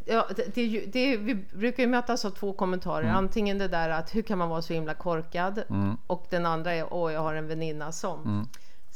Ja, 0.05 0.27
det, 0.35 0.55
det, 0.55 0.85
det, 0.85 1.17
vi 1.17 1.35
brukar 1.35 1.83
ju 1.83 1.89
mötas 1.89 2.25
av 2.25 2.29
två 2.29 2.53
kommentarer. 2.53 3.03
Mm. 3.03 3.15
Antingen 3.15 3.57
det 3.57 3.67
där 3.67 3.89
att 3.89 4.15
hur 4.15 4.21
kan 4.21 4.37
man 4.37 4.49
vara 4.49 4.61
så 4.61 4.73
himla 4.73 4.93
korkad? 4.93 5.63
Mm. 5.69 5.97
Och 6.07 6.25
den 6.29 6.45
andra 6.45 6.73
är 6.73 6.93
åh, 6.93 7.13
jag 7.13 7.21
har 7.21 7.33
en 7.33 7.47
väninna 7.47 7.91
som. 7.91 8.47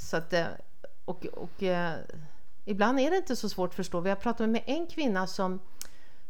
Så 0.01 0.17
att, 0.17 0.34
eh, 0.34 0.48
och, 1.05 1.25
och 1.25 1.63
eh, 1.63 1.93
ibland 2.65 3.00
är 3.00 3.12
det 3.12 3.17
inte 3.17 3.36
så 3.36 3.50
svårt 3.50 3.70
att 3.70 3.75
förstå. 3.75 4.00
Vi 4.00 4.10
har 4.10 4.15
pratat 4.15 4.50
med 4.50 4.63
en 4.65 4.88
kvinna 4.88 5.27
som, 5.27 5.60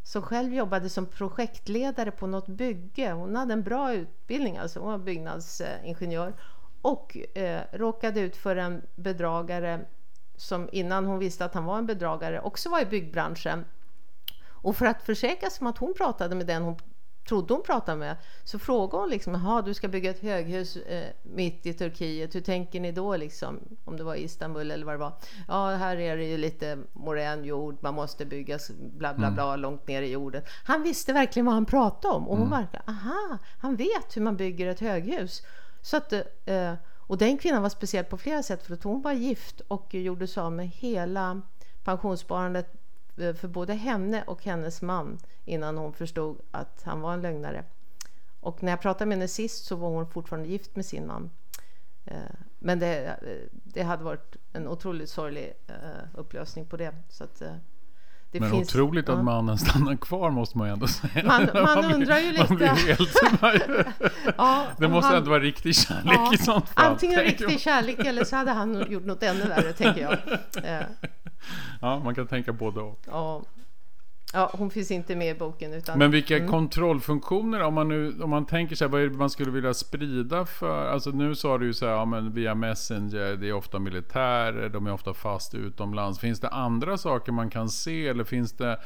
som 0.03 0.21
själv 0.21 0.53
jobbade 0.53 0.89
som 0.89 1.05
projektledare 1.05 2.11
på 2.11 2.27
något 2.27 2.47
bygge. 2.47 3.11
Hon 3.11 3.35
hade 3.35 3.53
en 3.53 3.63
bra 3.63 3.93
utbildning, 3.93 4.57
alltså 4.57 4.79
hon 4.79 4.91
var 4.91 4.97
byggnadsingenjör 4.97 6.33
och 6.81 7.17
eh, 7.37 7.61
råkade 7.71 8.19
ut 8.19 8.35
för 8.35 8.55
en 8.55 8.81
bedragare 8.95 9.85
som 10.35 10.69
innan 10.71 11.05
hon 11.05 11.19
visste 11.19 11.45
att 11.45 11.53
han 11.53 11.65
var 11.65 11.77
en 11.77 11.85
bedragare 11.85 12.41
också 12.41 12.69
var 12.69 12.81
i 12.81 12.85
byggbranschen 12.85 13.65
och 14.43 14.75
för 14.75 14.85
att 14.85 15.03
försäkra 15.03 15.49
sig 15.49 15.61
om 15.61 15.67
att 15.67 15.77
hon 15.77 15.93
pratade 15.93 16.35
med 16.35 16.47
den 16.47 16.63
hon 16.63 16.75
trodde 17.27 17.53
hon 17.53 17.63
pratade 17.63 17.97
med 17.97 18.17
så 18.43 18.59
frågade 18.59 19.03
hon 19.03 19.09
liksom, 19.09 19.33
jaha 19.33 19.61
du 19.61 19.73
ska 19.73 19.87
bygga 19.87 20.09
ett 20.09 20.21
höghus 20.21 20.75
eh, 20.75 21.07
mitt 21.23 21.65
i 21.65 21.73
Turkiet, 21.73 22.35
hur 22.35 22.41
tänker 22.41 22.79
ni 22.79 22.91
då 22.91 23.17
liksom? 23.17 23.59
Om 23.85 23.97
det 23.97 24.03
var 24.03 24.15
Istanbul 24.15 24.71
eller 24.71 24.85
vad 24.85 24.93
det 24.93 24.99
var. 24.99 25.13
Ja, 25.47 25.69
här 25.69 25.97
är 25.97 26.17
det 26.17 26.25
ju 26.25 26.37
lite 26.37 26.77
morän 26.93 27.43
jord, 27.43 27.77
man 27.81 27.93
måste 27.93 28.25
bygga 28.25 28.59
bla 28.79 29.13
bla 29.13 29.31
bla 29.31 29.47
mm. 29.47 29.59
långt 29.59 29.87
ner 29.87 30.01
i 30.01 30.11
jorden. 30.11 30.43
Han 30.65 30.83
visste 30.83 31.13
verkligen 31.13 31.45
vad 31.45 31.55
han 31.55 31.65
pratade 31.65 32.13
om 32.13 32.27
och 32.27 32.37
hon 32.37 32.47
mm. 32.47 32.59
verkade, 32.59 32.83
aha, 32.87 33.37
han 33.59 33.75
vet 33.75 34.17
hur 34.17 34.21
man 34.21 34.37
bygger 34.37 34.67
ett 34.67 34.79
höghus. 34.79 35.41
Så 35.81 35.97
att, 35.97 36.13
eh, 36.45 36.73
och 36.97 37.17
den 37.17 37.37
kvinnan 37.37 37.61
var 37.61 37.69
speciell 37.69 38.05
på 38.05 38.17
flera 38.17 38.43
sätt 38.43 38.63
för 38.63 38.73
att 38.73 38.83
hon 38.83 39.01
var 39.01 39.11
gift 39.13 39.59
och 39.67 39.93
gjorde 39.93 40.27
sig 40.27 40.43
av 40.43 40.51
med 40.51 40.67
hela 40.67 41.41
pensionssparandet 41.83 42.80
för 43.21 43.47
både 43.47 43.73
henne 43.73 44.23
och 44.27 44.43
hennes 44.43 44.81
man 44.81 45.19
innan 45.45 45.77
hon 45.77 45.93
förstod 45.93 46.41
att 46.51 46.81
han 46.85 47.01
var 47.01 47.13
en 47.13 47.21
lögnare. 47.21 47.63
Och 48.39 48.63
när 48.63 48.71
jag 48.71 48.81
pratade 48.81 49.05
med 49.05 49.17
henne 49.17 49.27
sist 49.27 49.65
så 49.65 49.75
var 49.75 49.89
hon 49.89 50.09
fortfarande 50.09 50.49
gift 50.49 50.75
med 50.75 50.85
sin 50.85 51.07
man. 51.07 51.29
Eh, 52.05 52.17
men 52.59 52.79
det, 52.79 53.05
eh, 53.05 53.15
det 53.51 53.83
hade 53.83 54.03
varit 54.03 54.35
en 54.53 54.67
otroligt 54.67 55.09
sorglig 55.09 55.53
upplösning 56.13 56.65
på 56.65 56.77
det. 56.77 56.93
Så 57.09 57.23
att, 57.23 57.41
det 58.31 58.39
men 58.39 58.51
finns, 58.51 58.69
otroligt 58.75 59.07
ja. 59.07 59.13
att 59.13 59.23
mannen 59.23 59.57
stannar 59.57 59.95
kvar 59.95 60.31
måste 60.31 60.57
man 60.57 60.67
ju 60.67 60.73
ändå 60.73 60.87
säga. 60.87 61.25
Man, 61.25 61.49
man, 61.53 61.63
man 61.83 61.93
undrar 61.93 62.17
ju 62.17 62.31
lite. 62.31 62.53
Man 62.53 62.77
helt, 62.77 63.21
ja, 64.37 64.67
det 64.77 64.87
måste 64.87 65.07
han, 65.07 65.17
ändå 65.17 65.29
vara 65.29 65.39
riktig 65.39 65.75
kärlek 65.75 66.13
ja, 66.13 66.33
i 66.33 66.37
sånt 66.37 66.69
fall. 66.69 66.91
Antingen 66.91 67.19
riktig 67.19 67.59
kärlek 67.59 68.05
eller 68.05 68.23
så 68.23 68.35
hade 68.35 68.51
han 68.51 68.91
gjort 68.91 69.05
något 69.05 69.23
ännu 69.23 69.47
värre, 69.47 69.73
tänker 69.73 70.01
jag. 70.01 70.17
Ja, 71.81 71.99
man 71.99 72.15
kan 72.15 72.27
tänka 72.27 72.53
både 72.53 72.79
och. 72.79 72.99
Ja. 73.07 73.41
Ja, 74.33 74.51
hon 74.53 74.69
finns 74.69 74.91
inte 74.91 75.15
med 75.15 75.35
i 75.35 75.39
boken. 75.39 75.73
Utan, 75.73 75.99
men 75.99 76.11
vilka 76.11 76.37
mm. 76.37 76.49
kontrollfunktioner, 76.49 77.61
om 77.61 77.73
man, 77.73 77.87
nu, 77.87 78.21
om 78.21 78.29
man 78.29 78.45
tänker 78.45 78.75
sig 78.75 78.87
vad 78.87 79.01
är 79.01 79.07
det 79.07 79.17
man 79.17 79.29
skulle 79.29 79.51
vilja 79.51 79.73
sprida 79.73 80.45
för? 80.45 80.87
Alltså 80.87 81.09
nu 81.09 81.35
sa 81.35 81.57
du 81.57 81.65
ju 81.65 81.73
så 81.73 81.85
här, 81.85 81.93
ja, 81.93 82.05
men 82.05 82.33
via 82.33 82.55
Messenger, 82.55 83.35
det 83.35 83.49
är 83.49 83.53
ofta 83.53 83.79
militärer, 83.79 84.69
de 84.69 84.87
är 84.87 84.93
ofta 84.93 85.13
fast 85.13 85.53
utomlands. 85.55 86.19
Finns 86.19 86.39
det 86.39 86.49
andra 86.49 86.97
saker 86.97 87.31
man 87.31 87.49
kan 87.49 87.69
se 87.69 88.07
eller 88.07 88.23
finns 88.23 88.51
det 88.51 88.79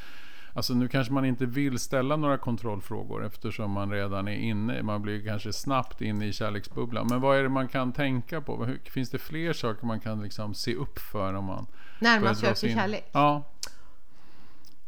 Alltså 0.56 0.74
nu 0.74 0.88
kanske 0.88 1.12
man 1.12 1.24
inte 1.24 1.46
vill 1.46 1.78
ställa 1.78 2.16
några 2.16 2.38
kontrollfrågor 2.38 3.24
eftersom 3.24 3.70
man 3.70 3.90
redan 3.90 4.28
är 4.28 4.36
inne. 4.36 4.82
Man 4.82 5.02
blir 5.02 5.24
kanske 5.24 5.52
snabbt 5.52 6.00
inne 6.00 6.26
i 6.26 6.32
kärleksbubblan. 6.32 7.06
Men 7.10 7.20
vad 7.20 7.38
är 7.38 7.42
det 7.42 7.48
man 7.48 7.68
kan 7.68 7.92
tänka 7.92 8.40
på? 8.40 8.74
Finns 8.84 9.10
det 9.10 9.18
fler 9.18 9.52
saker 9.52 9.86
man 9.86 10.00
kan 10.00 10.22
liksom 10.22 10.54
se 10.54 10.74
upp 10.74 10.98
för 10.98 11.34
om 11.34 11.44
man 11.44 11.66
När 11.98 12.20
man 12.20 12.36
söker 12.36 12.68
kärlek? 12.68 13.08
Ja. 13.12 13.42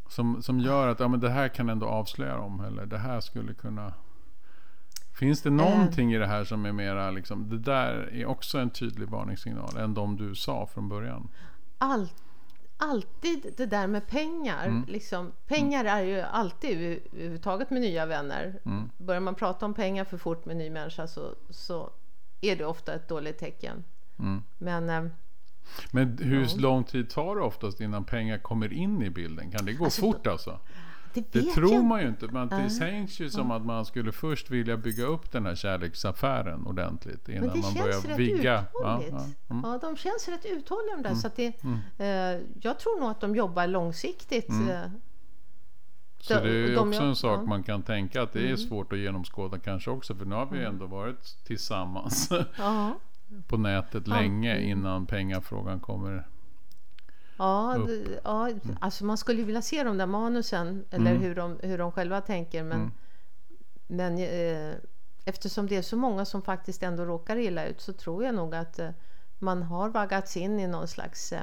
Som, 0.09 0.43
som 0.43 0.61
gör 0.61 0.89
att 0.89 1.01
ja, 1.01 1.09
men 1.09 1.21
det 1.21 1.31
här 1.31 1.49
kan 1.49 1.69
ändå 1.69 1.87
avslöja 1.87 2.37
dem. 2.37 2.61
Eller 2.61 2.87
det 2.87 2.99
här 2.99 3.21
skulle 3.21 3.55
kunna... 3.55 3.93
Finns 5.19 5.43
det 5.43 5.51
någonting 5.51 6.09
uh. 6.09 6.15
i 6.15 6.19
det 6.19 6.27
här 6.27 6.45
som 6.45 6.67
är 6.67 6.73
mera 6.73 7.11
liksom, 7.11 7.49
det 7.49 7.59
där 7.59 8.11
är 8.13 8.27
också 8.27 8.59
en 8.59 8.71
tydlig 8.71 9.09
varningssignal 9.09 9.77
än 9.77 9.95
de 9.95 10.17
du 10.17 10.35
sa 10.35 10.67
från 10.67 10.89
början? 10.89 11.29
Allt 11.79 12.28
alltid 12.79 13.55
det 13.57 13.67
där 13.67 13.87
med 13.87 14.07
pengar. 14.07 14.67
Mm. 14.67 14.85
Liksom, 14.89 15.33
pengar 15.47 15.85
är 15.85 16.03
ju 16.03 16.21
alltid 16.21 16.79
överhuvudtaget 17.13 17.71
med 17.71 17.81
nya 17.81 18.07
vänner. 18.07 18.61
Mm. 18.65 18.91
Börjar 18.97 19.21
man 19.21 19.35
prata 19.35 19.67
om 19.67 19.75
pengar 19.75 20.05
för 20.05 20.19
fort 20.19 20.45
med 20.45 20.53
en 20.53 20.59
ny 20.59 20.71
människa 20.71 21.07
så, 21.07 21.35
så 21.51 21.91
är 22.41 22.57
det 22.57 22.65
ofta 22.65 22.95
ett 22.95 23.09
dåligt 23.09 23.39
tecken. 23.39 23.85
Mm. 24.19 24.43
Men, 24.59 24.91
eh, 24.91 25.11
Men 25.91 26.19
hur 26.19 26.43
ja. 26.43 26.49
lång 26.57 26.85
tid 26.85 27.11
tar 27.11 27.37
det 27.37 27.43
oftast 27.43 27.81
innan 27.81 28.05
pengar 28.05 28.39
kommer 28.39 28.73
in 28.73 29.03
i 29.03 29.11
bilden? 29.11 29.51
Kan 29.51 29.65
det 29.65 29.73
gå 29.73 29.85
alltså, 29.85 30.01
fort 30.01 30.27
alltså? 30.27 30.59
Det, 31.15 31.33
det 31.33 31.43
tror 31.43 31.73
jag. 31.73 31.85
man 31.85 32.01
ju 32.01 32.09
inte. 32.09 32.27
Men 32.27 32.49
det 32.49 32.71
sägs 32.71 33.21
ju 33.21 33.31
som 33.31 33.51
att 33.51 33.67
man 33.67 33.85
skulle 33.85 34.13
först 34.13 34.51
vilja 34.51 34.77
bygga 34.77 35.05
upp 35.05 35.33
den 35.33 35.47
här 35.47 35.55
kärleksaffären 35.55 36.67
ordentligt 36.67 37.29
innan 37.29 37.61
man 37.61 37.75
börjar 37.75 38.17
vigga. 38.17 38.65
Ja, 38.75 39.03
ja, 39.11 39.27
mm. 39.51 39.65
ja, 39.65 39.79
de 39.83 39.97
känns 39.97 40.29
rätt 40.29 40.45
uthålliga 40.45 40.97
de 40.97 41.03
där. 41.03 41.11
Mm. 41.11 41.21
Så 41.21 41.31
det, 41.37 41.65
mm. 41.65 41.79
eh, 41.99 42.47
jag 42.61 42.79
tror 42.79 43.01
nog 43.01 43.11
att 43.11 43.21
de 43.21 43.37
jobbar 43.37 43.67
långsiktigt. 43.67 44.49
Mm. 44.49 44.69
Eh, 44.69 44.91
så 46.21 46.35
det 46.35 46.51
är 46.51 46.75
de, 46.75 46.89
också 46.89 47.03
en 47.03 47.17
sak 47.17 47.47
man 47.47 47.63
kan 47.63 47.83
tänka 47.83 48.23
att 48.23 48.33
det 48.33 48.41
är 48.41 48.45
mm. 48.45 48.59
svårt 48.59 48.93
att 48.93 48.99
genomskåda 48.99 49.59
kanske 49.59 49.91
också. 49.91 50.15
För 50.15 50.25
nu 50.25 50.35
har 50.35 50.47
vi 50.47 50.59
mm. 50.59 50.73
ändå 50.73 50.87
varit 50.87 51.45
tillsammans 51.45 52.29
på 53.49 53.57
nätet 53.57 54.07
länge 54.07 54.61
innan 54.61 55.07
pengafrågan 55.07 55.81
kommer 55.81 56.27
Ja, 57.39 57.77
det, 57.87 58.21
ja 58.25 58.49
mm. 58.49 58.77
alltså 58.81 59.05
man 59.05 59.19
skulle 59.19 59.43
vilja 59.43 59.63
se 59.63 59.83
de 59.83 59.99
där 59.99 60.07
manusen 60.07 60.85
eller 60.91 61.11
mm. 61.11 61.23
hur, 61.23 61.35
de, 61.35 61.59
hur 61.63 61.79
de 61.79 61.93
själva 61.93 62.21
tänker. 62.21 62.63
Men, 62.63 62.81
mm. 62.81 62.93
men 63.87 64.19
eh, 64.19 64.77
eftersom 65.25 65.67
det 65.67 65.77
är 65.77 65.83
så 65.83 65.97
många 65.97 66.25
som 66.25 66.43
faktiskt 66.43 66.83
ändå 66.83 67.05
råkar 67.05 67.37
illa 67.37 67.67
ut 67.67 67.81
så 67.81 67.93
tror 67.93 68.25
jag 68.25 68.35
nog 68.35 68.55
att 68.55 68.79
eh, 68.79 68.91
man 69.39 69.63
har 69.63 69.89
vaggats 69.89 70.37
in 70.37 70.61
i 70.61 70.67
någon 70.67 70.89
slags 70.89 71.33
eh, 71.33 71.43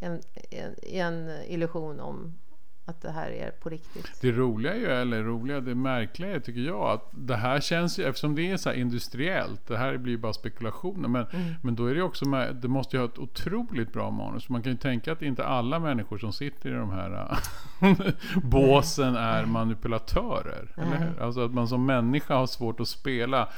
en, 0.00 0.20
en, 0.50 0.74
en, 0.82 1.30
illusion 1.46 2.00
om 2.00 2.38
att 2.84 3.02
det 3.02 3.10
här 3.10 3.30
är 3.30 3.50
på 3.50 3.68
riktigt. 3.68 4.20
Det 4.20 4.32
roliga 4.32 4.76
ju, 4.76 4.86
eller 4.86 5.22
roliga, 5.22 5.60
det 5.60 5.74
märkliga 5.74 6.30
är, 6.30 6.40
tycker 6.40 6.60
jag, 6.60 6.90
att 6.90 7.08
det 7.10 7.36
här 7.36 7.60
känns 7.60 7.98
ju, 7.98 8.04
eftersom 8.04 8.34
det 8.34 8.50
är 8.50 8.56
så 8.56 8.72
industriellt, 8.72 9.66
det 9.66 9.76
här 9.76 9.96
blir 9.96 10.12
ju 10.12 10.18
bara 10.18 10.32
spekulationer, 10.32 11.08
men, 11.08 11.26
Mm. 11.32 11.54
men 11.62 11.74
då 11.74 11.86
är 11.86 11.94
det 11.94 12.02
också, 12.02 12.28
med, 12.28 12.56
det 12.56 12.68
måste 12.68 12.96
ju 12.96 13.00
ha 13.00 13.08
ett 13.08 13.18
otroligt 13.18 13.92
bra 13.92 14.10
manus. 14.10 14.48
Man 14.48 14.62
kan 14.62 14.72
ju 14.72 14.78
tänka 14.78 15.12
att 15.12 15.22
inte 15.22 15.44
alla 15.44 15.78
människor 15.78 16.18
som 16.18 16.32
sitter 16.32 16.70
i 16.70 16.72
de 16.72 16.90
här 16.90 17.38
båsen 18.42 19.16
är 19.16 19.46
manipulatörer. 19.46 20.68
Eller 20.76 20.96
hur? 20.96 21.22
Alltså 21.22 21.44
att 21.44 21.54
man 21.54 21.68
som 21.68 21.86
människa 21.86 22.34
har 22.34 22.46
svårt 22.46 22.80
att 22.80 22.88
spela. 22.88 23.48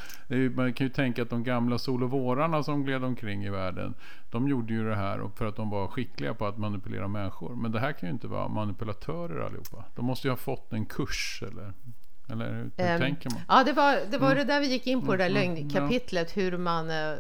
Man 0.55 0.73
kan 0.73 0.87
ju 0.87 0.93
tänka 0.93 1.23
att 1.23 1.31
de 1.31 1.45
gamla 1.45 1.79
sol 1.79 2.03
och 2.03 2.11
vårarna 2.11 2.63
som 2.63 2.85
gled 2.85 3.05
omkring 3.05 3.45
i 3.45 3.51
världen, 3.51 3.95
de 4.35 4.49
gjorde 4.49 4.75
ju 4.75 4.89
det 4.89 4.97
här 4.97 5.31
för 5.35 5.47
att 5.47 5.57
de 5.57 5.71
var 5.71 5.89
skickliga 5.89 6.35
på 6.35 6.47
att 6.47 6.59
manipulera 6.59 7.09
människor. 7.09 7.57
Men 7.57 7.73
det 7.73 7.81
här 7.81 7.93
kan 7.93 8.09
ju 8.09 8.13
inte 8.13 8.27
vara 8.27 8.49
manipulatörer 8.49 9.47
allihopa. 9.47 9.85
De 9.95 10.05
måste 10.05 10.27
ju 10.29 10.33
ha 10.33 10.37
fått 10.37 10.73
en 10.73 10.87
kurs 10.87 11.43
eller, 11.49 11.73
eller 12.31 12.53
hur, 12.53 12.63
hur 12.63 12.73
Ehm, 12.77 13.01
tänker 13.01 13.31
man? 13.31 13.41
Ja, 13.49 13.65
det 13.65 13.73
var 13.73 13.99
det, 14.11 14.19
var 14.19 14.33
Mm. 14.33 14.39
det 14.39 14.53
där 14.55 14.61
vi 14.61 14.67
gick 14.67 14.87
in 14.87 15.03
på, 15.07 15.13
det 15.13 15.19
där 15.19 15.31
Mm, 15.31 15.43
mm, 15.43 15.57
lögnkapitlet, 15.57 16.37
hur 16.37 16.59
man 16.59 16.91
eh, 16.91 17.15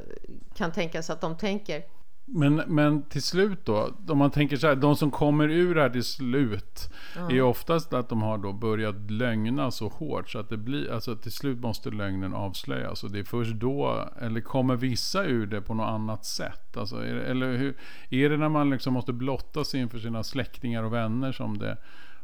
kan 0.54 0.72
tänka 0.72 1.02
sig 1.02 1.12
att 1.12 1.20
de 1.20 1.36
tänker. 1.36 1.82
Men, 2.26 2.54
men 2.54 3.02
till 3.02 3.22
slut 3.22 3.64
då, 3.64 3.90
om 4.08 4.18
man 4.18 4.30
tänker 4.30 4.56
så 4.56 4.66
här, 4.66 4.74
de 4.74 4.96
som 4.96 5.10
kommer 5.10 5.48
ur 5.48 5.74
det 5.74 5.80
här 5.80 5.90
till 5.90 6.04
slut 6.04 6.92
är 7.16 7.34
ju 7.34 7.42
oftast 7.42 7.92
att 7.92 8.08
de 8.08 8.22
har 8.22 8.38
då 8.38 8.52
börjat 8.52 9.10
lögna 9.10 9.70
så 9.70 9.88
hårt 9.88 10.30
så 10.30 10.38
att 10.38 10.48
det 10.48 10.56
blir, 10.56 10.92
alltså 10.92 11.16
till 11.16 11.32
slut 11.32 11.60
måste 11.60 11.90
lögnen 11.90 12.34
avslöjas 12.34 13.04
och 13.04 13.10
det 13.10 13.18
är 13.18 13.24
först 13.24 13.52
då, 13.52 14.08
eller 14.20 14.40
kommer 14.40 14.76
vissa 14.76 15.24
ur 15.24 15.46
det 15.46 15.60
på 15.60 15.74
något 15.74 15.88
annat 15.88 16.24
sätt? 16.24 16.76
Alltså, 16.76 16.96
är, 16.96 17.14
eller 17.14 17.56
hur, 17.56 17.76
är 18.10 18.30
det 18.30 18.36
när 18.36 18.48
man 18.48 18.70
liksom 18.70 18.94
måste 18.94 19.12
blotta 19.12 19.64
sig 19.64 19.80
inför 19.80 19.98
sina 19.98 20.22
släktingar 20.22 20.82
och 20.82 20.92
vänner 20.92 21.32
som 21.32 21.58
det 21.58 21.76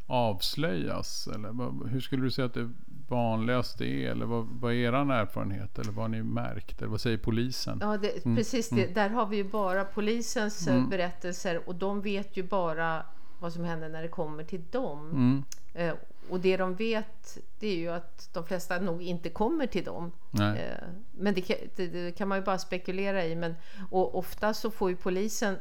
avslöjas? 0.06 1.28
Eller 1.34 1.88
hur 1.88 2.00
skulle 2.00 2.22
du 2.22 2.30
säga 2.30 2.46
att 2.46 2.54
det 2.54 2.70
vanligaste 3.10 3.84
är? 3.84 4.10
Eller 4.10 4.26
vad, 4.26 4.46
vad 4.60 4.72
är 4.72 4.76
er 4.76 4.92
erfarenhet? 4.92 5.78
Eller 5.78 5.92
vad 5.92 6.04
har 6.04 6.08
ni 6.08 6.22
märkt? 6.22 6.82
Eller 6.82 6.90
vad 6.90 7.00
säger 7.00 7.18
polisen? 7.18 7.78
Ja, 7.82 7.96
det, 7.96 8.24
Mm, 8.24 8.36
precis. 8.36 8.68
Det, 8.68 8.86
där 8.94 9.08
har 9.10 9.26
vi 9.26 9.36
ju 9.36 9.44
bara 9.44 9.84
polisens 9.84 10.68
eh, 10.68 10.88
berättelser 10.88 11.68
och 11.68 11.74
de 11.74 12.00
vet 12.00 12.36
ju 12.36 12.42
bara 12.42 13.02
vad 13.38 13.52
som 13.52 13.64
händer 13.64 13.88
när 13.88 14.02
det 14.02 14.08
kommer 14.08 14.44
till 14.44 14.62
dem. 14.70 15.10
Mm, 15.10 15.44
Eh, 15.74 15.94
och 16.30 16.40
det 16.40 16.56
de 16.56 16.74
vet, 16.74 17.38
det 17.58 17.66
är 17.66 17.76
ju 17.76 17.88
att 17.88 18.28
de 18.32 18.44
flesta 18.46 18.78
nog 18.80 19.02
inte 19.02 19.30
kommer 19.30 19.66
till 19.66 19.84
dem. 19.84 20.12
Eh, 20.56 20.76
Men 21.12 21.34
det 21.34 21.40
kan, 21.40 21.56
det, 21.76 21.86
det 21.86 22.12
kan 22.12 22.28
man 22.28 22.38
ju 22.38 22.44
bara 22.44 22.58
spekulera 22.58 23.24
i. 23.24 23.36
Men, 23.36 23.54
och 23.90 24.18
ofta 24.18 24.54
så 24.54 24.70
får 24.70 24.90
ju 24.90 24.96
polisen 24.96 25.56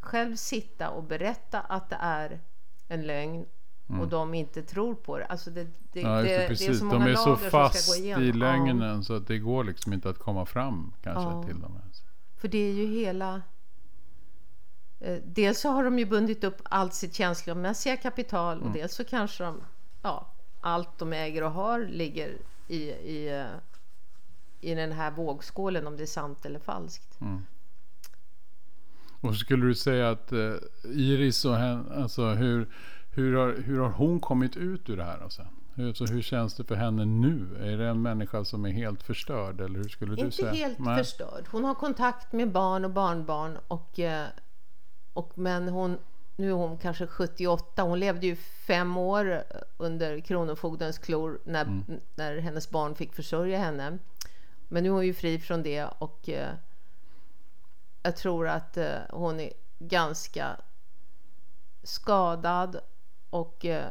själv 0.00 0.36
sitta 0.36 0.90
och 0.90 1.02
berätta 1.04 1.60
att 1.60 1.90
det 1.90 1.96
är 2.00 2.40
en 2.88 3.02
lögn 3.06 3.46
och 4.00 4.08
de 4.08 4.34
inte 4.34 4.62
tror 4.62 4.94
på 4.94 5.18
det. 5.18 5.24
Alltså 5.26 5.50
det, 5.50 5.66
det, 5.92 6.00
Mm. 6.02 6.12
Ja, 6.12 6.16
det, 6.22 6.22
det, 6.22 6.28
det 6.36 6.44
är 6.44 6.48
precis. 6.48 6.78
så 6.78 6.84
De 6.84 6.88
många 6.98 7.08
är 7.10 7.14
så 7.14 7.28
lager 7.28 7.40
som 7.40 7.50
fast 7.50 7.98
i 8.00 8.32
lögnen 8.32 9.04
så 9.04 9.14
att 9.16 9.26
det 9.26 9.38
går 9.38 9.64
liksom 9.64 9.92
inte 9.92 10.08
att 10.10 10.18
komma 10.18 10.46
fram 10.46 10.92
kanske 11.02 11.22
Ja. 11.30 11.42
till 11.46 11.60
dem. 11.60 11.76
ens. 11.82 12.02
För 12.36 12.48
det 12.48 12.58
är 12.58 12.72
ju 12.72 12.86
hela... 12.86 13.42
eh, 15.00 15.18
Dels 15.24 15.60
så 15.60 15.68
har 15.68 15.84
de 15.84 15.98
ju 15.98 16.04
bundit 16.06 16.44
upp 16.44 16.60
allt 16.64 16.94
sitt 16.94 17.14
känslomässiga 17.14 17.96
kapital 17.96 18.56
Mm. 18.56 18.68
och 18.68 18.74
dels 18.74 18.94
så 18.94 19.04
kanske 19.04 19.44
de... 19.44 19.60
Ja, 20.02 20.26
allt 20.60 20.98
de 20.98 21.12
äger 21.12 21.42
och 21.44 21.50
har 21.52 21.80
ligger 21.80 22.36
i, 22.68 22.76
i, 22.90 23.28
eh, 23.40 23.46
i 24.60 24.74
den 24.74 24.92
här 24.92 25.10
vågskålen 25.10 25.86
om 25.86 25.96
det 25.96 26.02
är 26.02 26.06
sant 26.06 26.44
eller 26.46 26.58
falskt. 26.58 27.18
Och 29.20 29.36
skulle 29.36 29.66
du 29.66 29.74
säga 29.74 30.10
att 30.10 30.32
eh, 30.32 30.52
Iris 30.84 31.44
och 31.44 31.56
henne, 31.56 31.94
alltså 32.02 32.26
hur, 32.30 32.68
hur, 33.14 33.36
har, 33.36 33.52
hur 33.52 33.78
har 33.80 33.90
hon 33.90 34.20
kommit 34.20 34.56
ut 34.56 34.90
ur 34.90 34.96
det 34.96 35.04
här? 35.04 35.18
Alltså? 35.22 35.42
Hur, 35.74 35.88
alltså, 35.88 36.04
hur 36.04 36.22
känns 36.22 36.54
det 36.54 36.64
för 36.64 36.74
henne 36.74 37.04
nu? 37.04 37.56
Är 37.60 37.76
det 37.78 37.86
en 37.88 38.02
människa 38.02 38.44
som 38.44 38.64
är 38.64 38.70
helt 38.70 39.02
förstörd? 39.02 39.60
Eller 39.60 39.78
hur 39.78 39.88
skulle 39.88 40.14
du 40.14 40.20
Inte 40.24 40.36
säga? 40.36 40.50
helt 40.52 40.78
Nej. 40.78 40.98
förstörd. 40.98 41.44
Hon 41.50 41.64
har 41.64 41.74
kontakt 41.74 42.32
med 42.32 42.50
barn 42.52 42.84
och 42.84 42.90
barnbarn 42.90 43.58
och, 43.68 43.98
eh, 43.98 44.26
och 45.12 45.32
men 45.34 45.68
hon 45.68 45.98
nu 46.36 46.48
är 46.48 46.54
hon 46.54 46.78
kanske 46.78 47.06
78. 47.06 47.82
Hon 47.82 47.98
levde 48.00 48.26
ju 48.26 48.36
fem 48.36 48.96
år 48.96 49.42
under 49.76 50.20
Kronofogdens 50.20 50.98
klor 50.98 51.38
när, 51.44 51.62
Mm. 51.62 51.84
när 52.14 52.38
hennes 52.38 52.70
barn 52.70 52.94
fick 52.94 53.12
försörja 53.14 53.58
henne. 53.58 53.98
Men 54.68 54.82
nu 54.82 54.88
är 54.88 54.92
hon 54.92 55.06
ju 55.06 55.14
fri 55.14 55.38
från 55.38 55.62
det 55.62 55.84
och 55.98 56.28
eh, 56.28 56.48
jag 58.02 58.16
tror 58.16 58.48
att 58.48 58.76
eh, 58.76 58.94
hon 59.10 59.40
är 59.40 59.52
ganska 59.78 60.56
skadad 61.82 62.76
och 63.32 63.64
eh, 63.64 63.90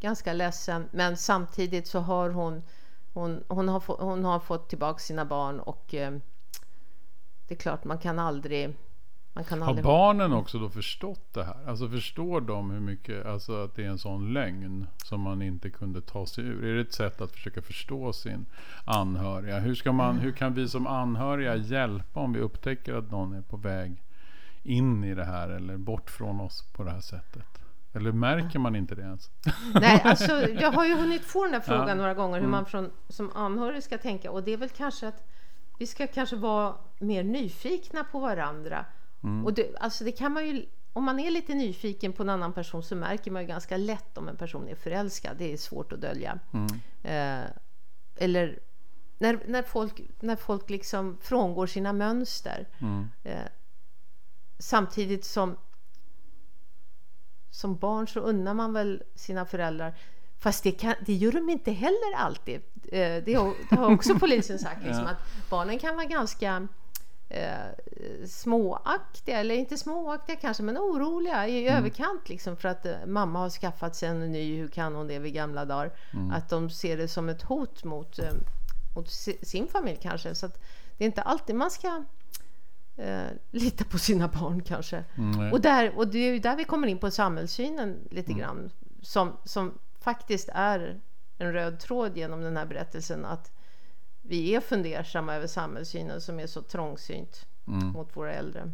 ganska 0.00 0.32
ledsen. 0.32 0.88
Men 0.90 1.16
samtidigt 1.16 1.86
så 1.86 2.00
har 2.00 2.30
hon 2.30 2.62
hon, 3.12 3.44
hon, 3.48 3.68
har, 3.68 3.80
få, 3.80 3.96
hon 4.00 4.24
har 4.24 4.40
fått 4.40 4.68
tillbaka 4.68 4.98
sina 4.98 5.24
barn 5.24 5.60
och 5.60 5.94
eh, 5.94 6.12
det 7.48 7.54
är 7.54 7.58
klart 7.58 7.84
man 7.84 7.98
kan 7.98 8.18
aldrig 8.18 8.74
man 9.34 9.44
kan 9.44 9.62
Har 9.62 9.68
aldrig 9.68 9.84
barnen 9.84 10.32
också 10.32 10.58
då 10.58 10.68
förstått 10.68 11.34
det 11.34 11.44
här? 11.44 11.68
Alltså 11.68 11.88
förstår 11.88 12.40
de 12.40 12.70
hur 12.70 12.80
mycket, 12.80 13.26
alltså 13.26 13.64
att 13.64 13.74
det 13.74 13.84
är 13.84 13.88
en 13.88 13.98
sån 13.98 14.32
lögn 14.32 14.86
som 15.04 15.20
man 15.20 15.42
inte 15.42 15.70
kunde 15.70 16.00
ta 16.00 16.26
sig 16.26 16.44
ur? 16.44 16.64
Är 16.64 16.74
det 16.74 16.80
ett 16.80 16.92
sätt 16.92 17.20
att 17.20 17.32
försöka 17.32 17.62
förstå 17.62 18.12
sin 18.12 18.46
anhöriga? 18.84 19.58
Hur, 19.58 19.74
ska 19.74 19.92
man, 19.92 20.18
hur 20.18 20.32
kan 20.32 20.54
vi 20.54 20.68
som 20.68 20.86
anhöriga 20.86 21.56
hjälpa 21.56 22.20
om 22.20 22.32
vi 22.32 22.40
upptäcker 22.40 22.94
att 22.94 23.10
någon 23.10 23.32
är 23.32 23.42
på 23.42 23.56
väg 23.56 24.02
in 24.62 25.04
i 25.04 25.14
det 25.14 25.24
här 25.24 25.48
eller 25.48 25.76
bort 25.76 26.10
från 26.10 26.40
oss 26.40 26.62
på 26.72 26.84
det 26.84 26.90
här 26.90 27.00
sättet? 27.00 27.61
Eller 27.92 28.12
märker 28.12 28.58
man 28.58 28.76
inte 28.76 28.94
det 28.94 29.02
ens? 29.02 29.30
Nej, 29.74 30.00
alltså, 30.04 30.48
jag 30.48 30.72
har 30.72 30.84
ju 30.86 30.94
hunnit 30.94 31.24
få 31.24 31.44
den 31.44 31.54
här 31.54 31.60
frågan 31.60 31.88
Ja. 31.88 31.94
några 31.94 32.14
gånger 32.14 32.40
hur 32.40 32.48
man 32.48 32.66
från, 32.66 32.90
som 33.08 33.30
anhörig 33.34 33.82
ska 33.82 33.98
tänka 33.98 34.30
och 34.30 34.42
det 34.42 34.52
är 34.52 34.56
väl 34.56 34.68
kanske 34.68 35.08
att 35.08 35.22
vi 35.78 35.86
ska 35.86 36.06
kanske 36.06 36.36
vara 36.36 36.74
mer 36.98 37.24
nyfikna 37.24 38.04
på 38.04 38.20
varandra. 38.20 38.84
Och 39.44 39.52
det, 39.54 39.76
alltså 39.80 40.04
det 40.04 40.12
kan 40.12 40.32
man 40.32 40.46
ju, 40.46 40.66
om 40.92 41.04
man 41.04 41.18
är 41.20 41.30
lite 41.30 41.54
nyfiken 41.54 42.12
på 42.12 42.22
en 42.22 42.28
annan 42.28 42.52
person 42.52 42.82
så 42.82 42.96
märker 42.96 43.30
man 43.30 43.42
ju 43.42 43.48
ganska 43.48 43.76
lätt 43.76 44.18
om 44.18 44.28
en 44.28 44.36
person 44.36 44.68
är 44.68 44.74
förälskad. 44.74 45.36
Det 45.38 45.52
är 45.52 45.56
svårt 45.56 45.92
att 45.92 46.00
dölja. 46.00 46.38
Eh, 47.02 47.44
eller 48.16 48.58
när, 49.18 49.38
när, 49.46 49.62
folk, 49.62 50.00
när 50.20 50.36
folk 50.36 50.70
liksom 50.70 51.18
frångår 51.20 51.66
sina 51.66 51.92
mönster. 51.92 52.66
Eh, 53.22 53.36
samtidigt 54.58 55.24
som 55.24 55.56
som 57.52 57.76
barn 57.76 58.08
så 58.08 58.20
unnar 58.20 58.54
man 58.54 58.72
väl 58.72 59.02
sina 59.14 59.44
föräldrar 59.46 59.94
Fast 60.38 60.64
det, 60.64 60.72
kan, 60.72 60.94
det 61.06 61.12
gör 61.14 61.32
de 61.32 61.50
inte 61.50 61.72
heller 61.72 62.14
alltid. 62.16 62.54
Eh, 62.92 63.22
Det 63.24 63.34
har, 63.34 63.92
också 63.92 64.14
polisen 64.18 64.58
sagt. 64.58 64.82
Liksom, 64.86 65.06
att 65.06 65.50
barnen 65.50 65.78
kan 65.78 65.96
vara 65.96 66.06
ganska 66.06 66.68
eh, 67.28 68.26
småaktiga, 68.26 69.38
eller 69.40 69.54
inte 69.54 69.76
småaktiga 69.78 70.36
kanske, 70.36 70.62
men 70.62 70.78
oroliga 70.78 71.48
i 71.48 71.68
överkant 71.68 72.28
liksom, 72.28 72.56
för 72.56 72.68
att 72.68 72.86
eh, 72.86 72.94
mamma 73.06 73.38
har 73.38 73.50
skaffat 73.50 73.96
sig 73.96 74.08
en 74.08 74.32
ny, 74.32 74.56
hur 74.56 74.68
kan 74.68 74.94
hon 74.94 75.06
det 75.08 75.18
vid 75.18 75.34
gamla 75.34 75.64
dagar? 75.64 75.92
Att 76.32 76.48
de 76.48 76.70
ser 76.70 76.96
det 76.96 77.08
som 77.08 77.28
ett 77.28 77.42
hot 77.42 77.84
mot, 77.84 78.18
eh, 78.18 78.32
mot 78.96 79.10
si- 79.10 79.38
sin 79.44 79.68
familj 79.68 79.98
kanske. 80.02 80.34
Så 80.34 80.46
det 80.98 81.04
är 81.04 81.06
inte 81.06 81.22
alltid 81.22 81.56
man 81.56 81.70
ska 81.70 82.04
eh, 82.96 83.26
lita 83.50 83.84
på 83.84 83.98
sina 83.98 84.28
barn 84.28 84.62
kanske. 84.62 85.04
Mm, 85.18 85.52
Och, 85.52 85.60
där, 85.60 85.96
och 85.98 86.08
det 86.08 86.18
är 86.18 86.32
ju 86.32 86.38
där 86.38 86.56
vi 86.56 86.64
kommer 86.64 86.86
in 86.88 86.98
på 86.98 87.10
samhällssynen 87.10 87.98
lite 88.10 88.32
Mm. 88.32 88.40
grann. 88.42 88.70
Som, 89.02 89.36
som 89.44 89.78
faktiskt 90.00 90.48
är 90.54 91.00
en 91.38 91.52
röd 91.52 91.78
tråd 91.80 92.16
genom 92.16 92.40
den 92.40 92.56
här 92.56 92.66
berättelsen. 92.66 93.24
Att 93.24 93.52
vi 94.22 94.54
är 94.54 94.60
fundersamma 94.60 95.34
över 95.34 95.46
samhällssynen 95.46 96.20
som 96.20 96.40
är 96.40 96.46
så 96.46 96.62
trångsynt 96.62 97.46
Mm. 97.66 97.86
mot 97.88 98.16
våra 98.16 98.32
äldre. 98.32 98.70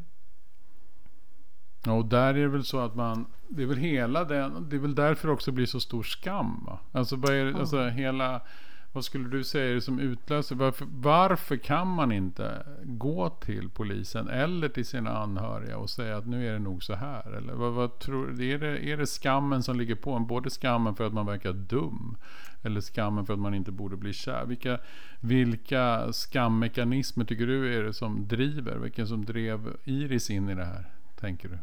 Ja, 1.84 1.92
Och 1.92 2.04
där 2.04 2.28
är 2.34 2.42
det 2.42 2.48
väl 2.48 2.64
så 2.64 2.78
att 2.80 2.94
man, 2.94 3.26
det 3.48 3.62
är 3.62 3.66
väl 3.66 3.76
hela 3.76 4.24
den, 4.24 4.68
det 4.68 4.76
är 4.76 4.80
väl 4.80 4.94
därför 4.94 5.28
det 5.28 5.34
också 5.34 5.52
blir 5.52 5.66
så 5.66 5.80
stor 5.80 6.02
skam 6.02 6.64
va? 6.66 6.78
Alltså, 6.92 7.16
vad 7.16 7.34
är 7.34 7.44
det, 7.44 7.58
alltså 7.58 7.84
hela, 7.88 8.40
vad 8.92 9.04
skulle 9.04 9.28
du 9.28 9.44
säga 9.44 9.70
är 9.70 9.74
det 9.74 9.80
som 9.80 10.00
utlöser, 10.00 10.56
varför, 10.56 10.86
varför 10.90 11.56
kan 11.56 11.88
man 11.88 12.12
inte 12.12 12.66
gå 12.84 13.28
till 13.28 13.70
polisen 13.70 14.28
eller 14.28 14.68
till 14.68 14.86
sina 14.86 15.18
anhöriga 15.18 15.78
och 15.78 15.90
säga 15.90 16.16
att 16.16 16.26
nu 16.26 16.48
är 16.48 16.52
det 16.52 16.58
nog 16.58 16.82
så 16.82 16.94
här? 16.94 17.36
Eller 17.36 17.52
vad, 17.52 17.72
vad 17.72 17.98
tror, 17.98 18.42
är, 18.42 18.58
det, 18.58 18.90
är 18.90 18.96
det 18.96 19.06
skammen 19.06 19.62
som 19.62 19.78
ligger 19.78 19.94
på 19.94 20.12
en? 20.12 20.26
Både 20.26 20.50
skammen 20.50 20.96
för 20.96 21.06
att 21.06 21.12
man 21.12 21.26
verkar 21.26 21.52
dum 21.52 22.16
eller 22.62 22.80
skammen 22.80 23.26
för 23.26 23.32
att 23.32 23.38
man 23.38 23.54
inte 23.54 23.72
borde 23.72 23.96
bli 23.96 24.12
kär? 24.12 24.44
Vilka, 24.46 24.78
vilka 25.20 26.12
skammekanismer 26.12 27.24
tycker 27.24 27.46
du 27.46 27.78
är 27.78 27.82
det 27.82 27.92
som 27.92 28.28
driver? 28.28 28.76
Vilken 28.76 29.06
som 29.06 29.24
drev 29.24 29.76
Iris 29.84 30.30
in 30.30 30.48
i 30.48 30.54
det 30.54 30.64
här, 30.64 30.84
tänker 31.20 31.48
du? 31.48 31.58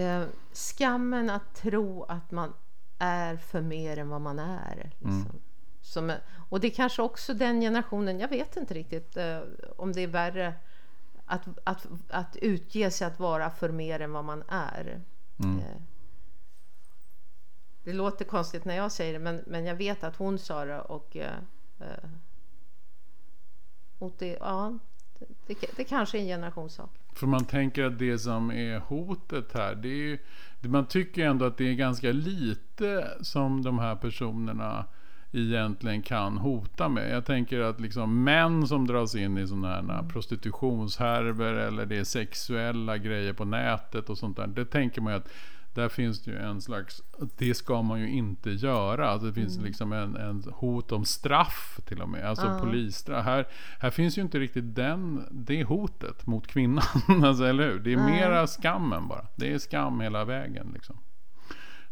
Eh, 0.00 0.24
skammen 0.52 1.30
att 1.30 1.54
tro 1.54 2.02
att 2.02 2.30
man 2.30 2.52
är 2.98 3.36
för 3.36 3.60
mer 3.60 3.98
än 3.98 4.08
vad 4.08 4.20
man 4.20 4.38
är. 4.38 4.90
Liksom. 4.98 5.40
Som, 5.84 6.12
och 6.48 6.60
det 6.60 6.66
är 6.66 6.70
kanske 6.70 7.02
också 7.02 7.34
den 7.34 7.60
generationen, 7.60 8.20
jag 8.20 8.28
vet 8.28 8.56
inte 8.56 8.74
riktigt 8.74 9.16
eh, 9.16 9.40
om 9.76 9.92
det 9.92 10.00
är 10.00 10.06
värre 10.06 10.54
att, 11.26 11.48
att, 11.64 11.86
att 12.08 12.36
utge 12.36 12.90
sig 12.90 13.06
att 13.06 13.20
vara 13.20 13.50
för 13.50 13.68
mer 13.68 14.00
än 14.00 14.12
vad 14.12 14.24
man 14.24 14.42
är. 14.48 15.00
Eh, 15.38 15.80
det 17.84 17.92
låter 17.92 18.24
konstigt 18.24 18.64
när 18.64 18.76
jag 18.76 18.92
säger 18.92 19.12
det, 19.12 19.18
men, 19.18 19.44
men 19.46 19.66
jag 19.66 19.74
vet 19.74 20.04
att 20.04 20.16
hon 20.16 20.38
sa 20.38 20.64
det 20.64 20.80
och, 20.80 21.16
eh, 21.16 21.38
eh 21.80 22.08
och 23.98 24.14
det, 24.18 24.36
ja, 24.40 24.78
det, 25.46 25.56
det 25.76 25.84
kanske 25.84 26.18
är 26.18 26.20
en 26.20 26.26
generationssak. 26.26 26.90
För 27.12 27.26
man 27.26 27.44
tänker 27.44 27.84
att 27.84 27.98
det 27.98 28.18
som 28.18 28.50
är 28.50 28.78
hotet 28.78 29.52
här, 29.52 29.74
det 29.74 29.88
är 29.88 29.92
ju, 29.92 30.18
man 30.60 30.86
tycker 30.86 31.26
ändå 31.26 31.44
att 31.44 31.56
det 31.56 31.64
är 31.64 31.74
ganska 31.74 32.12
lite 32.12 33.18
som 33.20 33.62
de 33.62 33.78
här 33.78 33.96
personerna 33.96 34.86
egentligen 35.34 36.02
kan 36.02 36.38
hota 36.38 36.88
med. 36.88 37.10
Jag 37.10 37.24
tänker 37.24 37.60
att 37.60 37.80
liksom 37.80 38.24
män 38.24 38.66
som 38.66 38.86
dras 38.86 39.14
in 39.14 39.38
i 39.38 39.46
sådana 39.46 39.68
här 39.68 39.78
mm. 39.78 40.08
prostitutionshärvor 40.08 41.54
eller 41.54 41.86
det 41.86 41.96
är 41.96 42.04
sexuella 42.04 42.98
grejer 42.98 43.32
på 43.32 43.44
nätet 43.44 44.10
och 44.10 44.18
sånt 44.18 44.36
där. 44.36 44.46
Det 44.46 44.64
tänker 44.64 45.00
man 45.00 45.12
ju 45.12 45.18
att 45.18 45.28
där 45.74 45.88
finns 45.88 46.22
det 46.22 46.30
ju 46.30 46.36
en 46.36 46.60
slags, 46.60 47.02
det 47.36 47.54
ska 47.54 47.82
man 47.82 48.00
ju 48.00 48.10
inte 48.10 48.50
göra. 48.50 49.08
Alltså 49.08 49.26
det 49.26 49.32
finns 49.32 49.56
mm. 49.56 49.66
liksom 49.66 49.92
en, 49.92 50.16
en, 50.16 50.44
hot 50.52 50.92
om 50.92 51.04
straff 51.04 51.80
till 51.84 52.02
och 52.02 52.08
med. 52.08 52.24
Alltså 52.24 52.46
uh. 52.46 52.60
polisstraff. 52.60 53.24
Här, 53.24 53.48
här 53.78 53.90
finns 53.90 54.18
ju 54.18 54.22
inte 54.22 54.38
riktigt 54.38 54.74
den, 54.74 55.26
det 55.30 55.64
hotet 55.64 56.26
mot 56.26 56.46
kvinnan. 56.46 56.84
alltså, 57.24 57.44
eller 57.44 57.70
hur? 57.70 57.78
Det 57.78 57.92
är 57.92 57.96
uh. 57.96 58.06
mera 58.06 58.46
skammen 58.46 59.08
bara. 59.08 59.26
Det 59.36 59.52
är 59.52 59.58
skam 59.58 60.00
hela 60.00 60.24
vägen 60.24 60.70
liksom. 60.74 60.96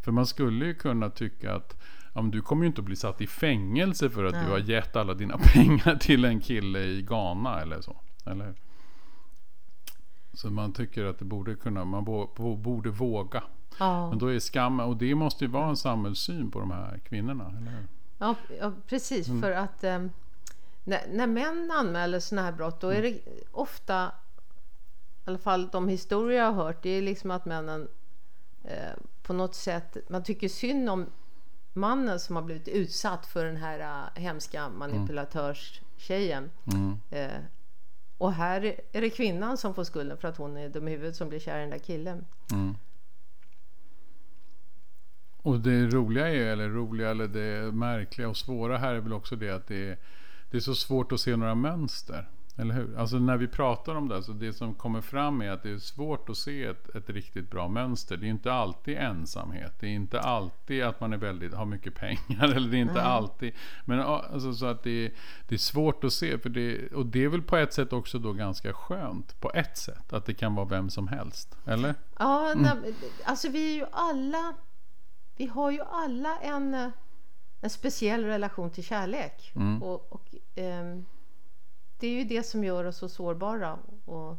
För 0.03 0.13
man 0.13 0.27
skulle 0.27 0.65
ju 0.65 0.75
kunna 0.75 1.11
tycka 1.11 1.55
att 1.55 1.83
ja, 2.13 2.23
du 2.23 2.43
kommer 2.43 2.63
ju 2.63 2.67
inte 2.67 2.81
att 2.81 2.85
bli 2.85 2.97
satt 2.97 3.21
i 3.21 3.27
fängelse 3.27 4.11
för 4.11 4.25
att 4.25 4.33
Nej. 4.33 4.45
du 4.45 4.51
har 4.51 4.59
gett 4.59 4.97
alla 4.97 5.15
dina 5.15 5.39
pengar 5.55 5.97
till 5.97 6.25
en 6.25 6.41
kille 6.41 6.79
i 6.79 7.03
Ghana 7.03 7.61
eller 7.61 7.81
så. 7.81 7.97
Eller 8.27 8.45
hur? 8.45 8.55
Så 10.33 10.51
man 10.51 10.73
tycker 10.73 11.05
att 11.05 11.19
det 11.19 11.25
borde 11.25 11.55
kunna, 11.55 11.85
man 11.85 12.05
borde 12.63 12.91
våga. 12.91 13.43
Ja. 13.79 14.09
Men 14.09 14.19
då 14.19 14.27
är 14.27 14.41
skammen, 14.41 14.87
och 14.87 14.97
det 14.97 15.15
måste 15.15 15.45
ju 15.45 15.51
vara 15.51 15.69
en 15.69 15.77
samhällssyn 15.77 16.51
på 16.51 16.61
de 16.61 16.71
här 16.71 17.01
kvinnorna, 17.05 17.49
eller 17.49 17.71
hur? 17.71 17.87
Ja, 18.19 18.35
ja 18.61 18.73
precis. 18.87 19.29
Mm. 19.29 19.43
För 19.43 19.53
att 19.53 19.85
eh, 19.85 20.07
när, 20.85 21.01
när 21.13 21.27
män 21.27 21.71
anmäler 21.71 22.21
sådana 22.21 22.45
här 22.45 22.53
brott, 22.53 22.81
då 22.81 22.89
är 22.89 23.03
det 23.03 23.19
ofta, 23.51 24.07
i 24.07 25.31
alla 25.31 25.39
fall 25.39 25.69
de 25.69 25.89
historier 25.89 26.39
jag 26.39 26.53
har 26.53 26.65
hört, 26.65 26.83
det 26.83 26.91
är 26.91 27.03
liksom 27.03 27.31
att 27.31 27.45
männen 27.45 27.89
eh, 28.65 28.93
på 29.23 29.33
något 29.33 29.55
sätt, 29.55 29.97
man 30.09 30.23
tycker 30.23 30.49
synd 30.49 30.89
om 30.91 31.07
mannen 31.73 32.21
som 32.21 32.37
har 32.37 32.43
blivit 32.43 32.69
utsatt 32.69 33.27
för 33.27 33.45
den 33.45 33.57
här 33.57 33.81
uh, 33.81 34.23
hemska 34.23 34.69
manipulatörstjejen. 34.69 36.51
Mm. 36.73 36.99
Eh, 37.11 37.41
och 38.19 38.33
här 38.33 38.81
är 38.93 39.01
det 39.01 39.11
kvinnan 39.11 39.59
som 39.59 39.75
får 39.75 39.85
skulden 39.85 40.17
för 40.17 40.29
att 40.29 40.37
hon 40.37 40.57
är 40.57 40.69
dum 40.69 40.89
i 40.89 40.91
huvudet 40.91 41.17
som 41.17 41.29
blir 41.29 41.39
kär 41.39 41.59
i 41.59 41.61
den 41.61 41.71
där 41.71 41.79
killen. 41.79 42.25
Mm. 42.53 42.75
Och 45.37 45.61
det 45.61 45.87
roliga 45.87 46.29
är, 46.29 46.47
eller 46.47 46.69
roliga, 46.69 47.11
eller 47.11 47.29
det 47.29 47.73
märkliga 47.73 48.29
och 48.29 48.37
svåra 48.37 48.79
här 48.79 48.95
är 48.95 49.01
väl 49.01 49.13
också 49.13 49.37
det 49.37 49.51
att 49.51 49.67
det 49.67 49.89
är, 49.89 49.99
det 50.51 50.57
är 50.57 50.61
så 50.61 50.75
svårt 50.75 51.13
att 51.13 51.21
se 51.21 51.37
några 51.37 51.55
mönster. 51.55 52.29
Eller 52.57 52.75
hur? 52.75 52.99
Alltså 52.99 53.17
när 53.19 53.37
vi 53.37 53.49
pratar 53.49 53.95
om 53.95 54.09
det, 54.09 54.23
så 54.23 54.33
det 54.33 54.53
som 54.53 54.75
kommer 54.75 55.01
fram 55.01 55.43
är 55.43 55.51
att 55.51 55.63
det 55.63 55.71
är 55.71 55.79
svårt 55.79 56.29
att 56.29 56.37
se 56.37 56.65
ett, 56.65 56.89
ett 56.95 57.11
riktigt 57.11 57.51
bra 57.51 57.69
mönster. 57.69 58.17
Det 58.17 58.27
är 58.27 58.31
inte 58.31 58.53
alltid 58.53 58.97
ensamhet. 58.97 59.73
Det 59.81 59.87
är 59.87 59.91
inte 59.91 60.21
alltid 60.21 60.83
att 60.83 61.01
man 61.01 61.13
är 61.13 61.17
väldigt, 61.17 61.55
har 61.55 61.65
mycket 61.65 61.95
pengar. 61.95 62.45
Eller 62.57 62.71
det 62.71 62.77
är 62.77 62.81
inte 62.81 63.01
mm. 63.01 63.13
alltid. 63.13 63.55
Men 63.85 64.01
alltså, 64.01 64.55
så 64.55 64.67
att 64.67 64.83
det, 64.83 65.13
det 65.49 65.55
är 65.55 65.59
svårt 65.59 66.05
att 66.05 66.13
se. 66.13 66.39
För 66.39 66.49
det, 66.49 66.93
och 66.93 67.07
det 67.07 67.25
är 67.25 67.29
väl 67.29 67.43
på 67.43 67.57
ett 67.57 67.73
sätt 67.73 67.93
också 67.93 68.19
då 68.19 68.33
ganska 68.33 68.73
skönt. 68.73 69.41
På 69.41 69.51
ett 69.55 69.79
sätt. 69.79 70.13
Att 70.13 70.27
det 70.27 70.35
kan 70.35 70.55
vara 70.55 70.67
vem 70.67 70.91
som 70.91 71.09
helst. 71.09 71.57
Eller? 71.65 71.95
Ja, 72.19 72.53
mm. 72.53 72.69
alltså 73.25 73.49
vi 73.49 73.73
är 73.73 73.75
ju 73.75 73.87
alla 73.93 74.55
vi 75.37 75.47
har 75.47 75.71
ju 75.71 75.81
alla 75.81 76.39
en, 76.39 76.93
en 77.61 77.71
speciell 77.71 78.25
relation 78.25 78.71
till 78.71 78.85
kärlek. 78.85 79.53
Mm. 79.55 79.83
Och, 79.83 80.13
och 80.13 80.59
eh, 80.59 80.99
det 82.03 82.07
är 82.07 82.19
ju 82.19 82.25
det 82.25 82.43
som 82.43 82.65
gör 82.65 82.85
oss 82.85 82.97
så 82.97 83.09
sårbara. 83.09 83.79
Och, 84.05 84.39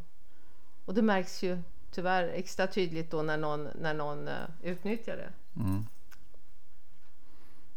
och 0.84 0.94
det 0.94 1.02
märks 1.02 1.42
ju 1.42 1.58
tyvärr 1.90 2.28
extra 2.28 2.66
tydligt 2.66 3.10
då 3.10 3.22
när 3.22 3.36
någon, 3.36 3.68
när 3.80 3.94
någon 3.94 4.28
uh, 4.28 4.34
utnyttjar 4.62 5.16
det. 5.16 5.60
Mm. 5.60 5.84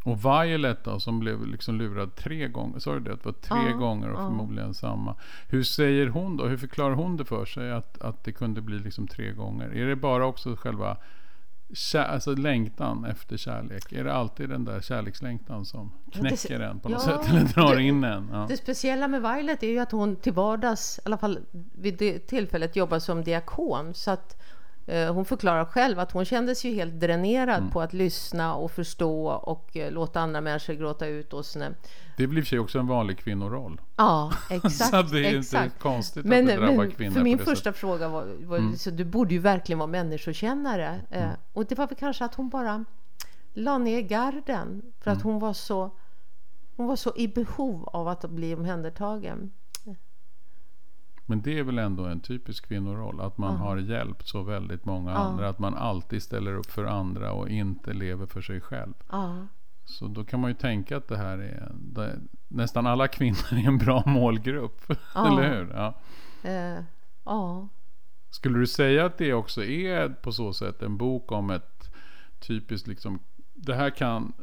Och 0.04 0.26
Violet 0.26 0.84
då, 0.84 1.00
som 1.00 1.20
blev 1.20 1.48
liksom 1.48 1.78
lurad 1.78 2.16
tre 2.16 2.48
gånger. 2.48 2.80
Sa 2.80 2.94
du 2.94 3.00
det? 3.00 3.10
Det 3.10 3.26
var 3.26 3.32
tre 3.32 3.70
ja, 3.70 3.78
gånger 3.78 4.10
och 4.10 4.20
ja. 4.20 4.28
förmodligen 4.28 4.74
samma. 4.74 5.16
Hur 5.48 5.64
säger 5.64 6.08
hon 6.08 6.38
då? 6.38 6.46
Hur 6.46 6.58
förklarar 6.58 6.96
hon 6.96 7.18
det 7.18 7.26
för 7.26 7.46
sig 7.46 7.72
att, 7.72 8.02
att 8.02 8.24
det 8.24 8.32
kunde 8.32 8.62
bli 8.62 8.80
liksom 8.80 9.08
tre 9.08 9.32
gånger? 9.32 9.70
Är 9.76 9.88
det 9.88 9.96
bara 9.96 10.26
också 10.26 10.56
själva 10.56 10.98
Kär, 11.74 12.04
alltså 12.04 12.36
längtan 12.36 13.06
efter 13.06 13.38
kärlek. 13.38 13.92
Är 13.92 14.04
det 14.04 14.14
alltid 14.14 14.50
den 14.50 14.66
där 14.66 14.82
kärlekslängtan 14.82 15.66
som 15.66 15.92
knäcker 16.12 16.60
en 16.60 16.80
på 16.80 16.90
något 16.90 17.04
ja, 17.08 17.24
sätt? 17.24 17.30
Eller 17.30 17.44
drar 17.46 17.76
det, 17.76 17.84
in 17.84 18.04
en? 18.04 18.30
Ja. 18.32 18.46
Det 18.50 18.58
speciella 18.58 19.08
med 19.08 19.22
Violet 19.22 19.64
är 19.64 19.68
ju 19.68 19.80
att 19.80 19.92
hon 19.92 20.16
till 20.16 20.34
vardags, 20.34 21.00
i 21.00 21.02
alla 21.06 21.18
fall 21.18 21.40
vid 21.74 21.98
det 21.98 22.20
tillfället, 22.20 22.76
jobbar 22.76 23.00
som 23.00 23.24
diakon. 23.24 23.94
Så 23.94 24.12
att 24.12 24.42
hon 24.88 25.26
förklarar 25.26 25.66
själv 25.66 26.00
att 26.00 26.12
hon 26.12 26.26
kändes 26.26 26.66
ju 26.66 26.74
helt 26.74 26.94
dränerad 26.94 27.58
mm. 27.58 27.72
på 27.72 27.82
att 27.82 27.94
lyssna 27.94 28.56
och 28.56 28.72
förstå 28.72 29.28
och 29.28 29.78
eh, 29.78 29.92
låta 29.92 30.20
andra 30.20 30.42
människor 30.42 30.74
gråta 30.74 31.08
ut. 31.08 31.34
Och 31.34 31.46
såna. 31.46 31.74
Det 32.18 32.28
blir 32.28 32.42
för 32.42 32.60
också 32.60 32.80
en 32.80 32.88
vanlig 32.88 33.20
kvinnoroll. 33.20 33.82
Ja, 33.96 34.32
exakt. 34.50 34.90
så 34.92 35.02
det 35.02 35.28
är 35.28 35.40
exakt. 35.40 35.66
inte 35.66 35.80
konstigt 35.80 36.26
men, 36.26 36.44
att 36.44 36.48
det 36.48 36.56
drabbar 36.56 36.84
men 36.84 36.92
kvinnor 36.92 37.14
För 37.14 37.24
min 37.24 37.40
första 37.40 37.72
sätt. 37.72 37.80
fråga 37.80 38.08
var, 38.08 38.28
var 38.40 38.58
mm. 38.58 38.76
så 38.76 38.90
du 38.90 39.06
borde 39.06 39.34
ju 39.34 39.40
verkligen 39.40 39.80
vara 39.80 39.88
människokännare. 39.88 41.00
Eh, 41.10 41.24
mm. 41.24 41.36
och 41.54 41.66
det 41.66 41.78
var 41.78 41.88
väl 41.88 41.98
kanske 41.98 42.26
att 42.26 42.36
hon 42.36 42.50
bara 42.50 42.86
la 43.54 43.78
ner 43.78 44.02
garden 44.02 44.82
för 45.00 45.12
att 45.12 45.24
mm. 45.24 45.32
hon 45.32 45.40
var 45.40 45.54
så 45.54 45.92
hon 46.76 46.88
var 46.88 46.96
så 46.96 47.14
i 47.16 47.28
behov 47.28 47.90
av 47.94 48.08
att 48.08 48.30
bli 48.30 48.56
omhändertagen. 48.56 49.52
Men 51.30 51.42
det 51.42 51.60
är 51.60 51.64
väl 51.64 51.80
ändå 51.80 52.06
en 52.06 52.20
typisk 52.20 52.68
kvinnoroll. 52.68 53.22
Att 53.22 53.38
man 53.38 53.54
ja. 53.54 53.60
har 53.60 53.78
hjälpt 53.78 54.28
så 54.28 54.44
väldigt 54.44 54.86
många 54.86 55.12
ja. 55.12 55.18
andra. 55.18 55.50
Att 55.50 55.60
man 55.60 55.74
alltid 55.74 56.24
ställer 56.24 56.56
upp 56.56 56.72
för 56.72 56.86
andra 56.86 57.32
och 57.32 57.50
inte 57.50 57.94
lever 57.94 58.26
för 58.26 58.42
sig 58.42 58.62
själv. 58.62 58.94
Ja. 59.12 59.48
Så 59.86 60.08
då 60.08 60.24
kan 60.24 60.40
man 60.40 60.50
ju 60.50 60.56
tänka 60.56 60.98
att 60.98 61.08
det 61.08 61.18
här 61.18 61.38
är 61.38 61.72
det, 61.80 62.20
nästan 62.48 62.88
alla 62.88 63.08
kvinnor 63.08 63.54
är 63.54 63.68
en 63.68 63.78
bra 63.78 64.04
målgrupp. 64.06 64.92
Eller 65.16 65.56
hur? 65.56 65.74
Ja. 65.74 65.94
Uh. 67.26 67.66
Skulle 68.30 68.60
du 68.60 68.68
säga 68.68 69.06
att 69.06 69.18
det 69.18 69.34
också 69.34 69.64
är 69.64 70.10
på 70.10 70.32
så 70.32 70.54
sätt 70.54 70.82
en 70.82 70.98
bok 70.98 71.32
om 71.32 71.50
ett 71.50 71.92
typiskt 72.40 72.88
liksom 72.88 73.20
det 73.54 73.76
här 73.76 73.90
kan 73.90 74.34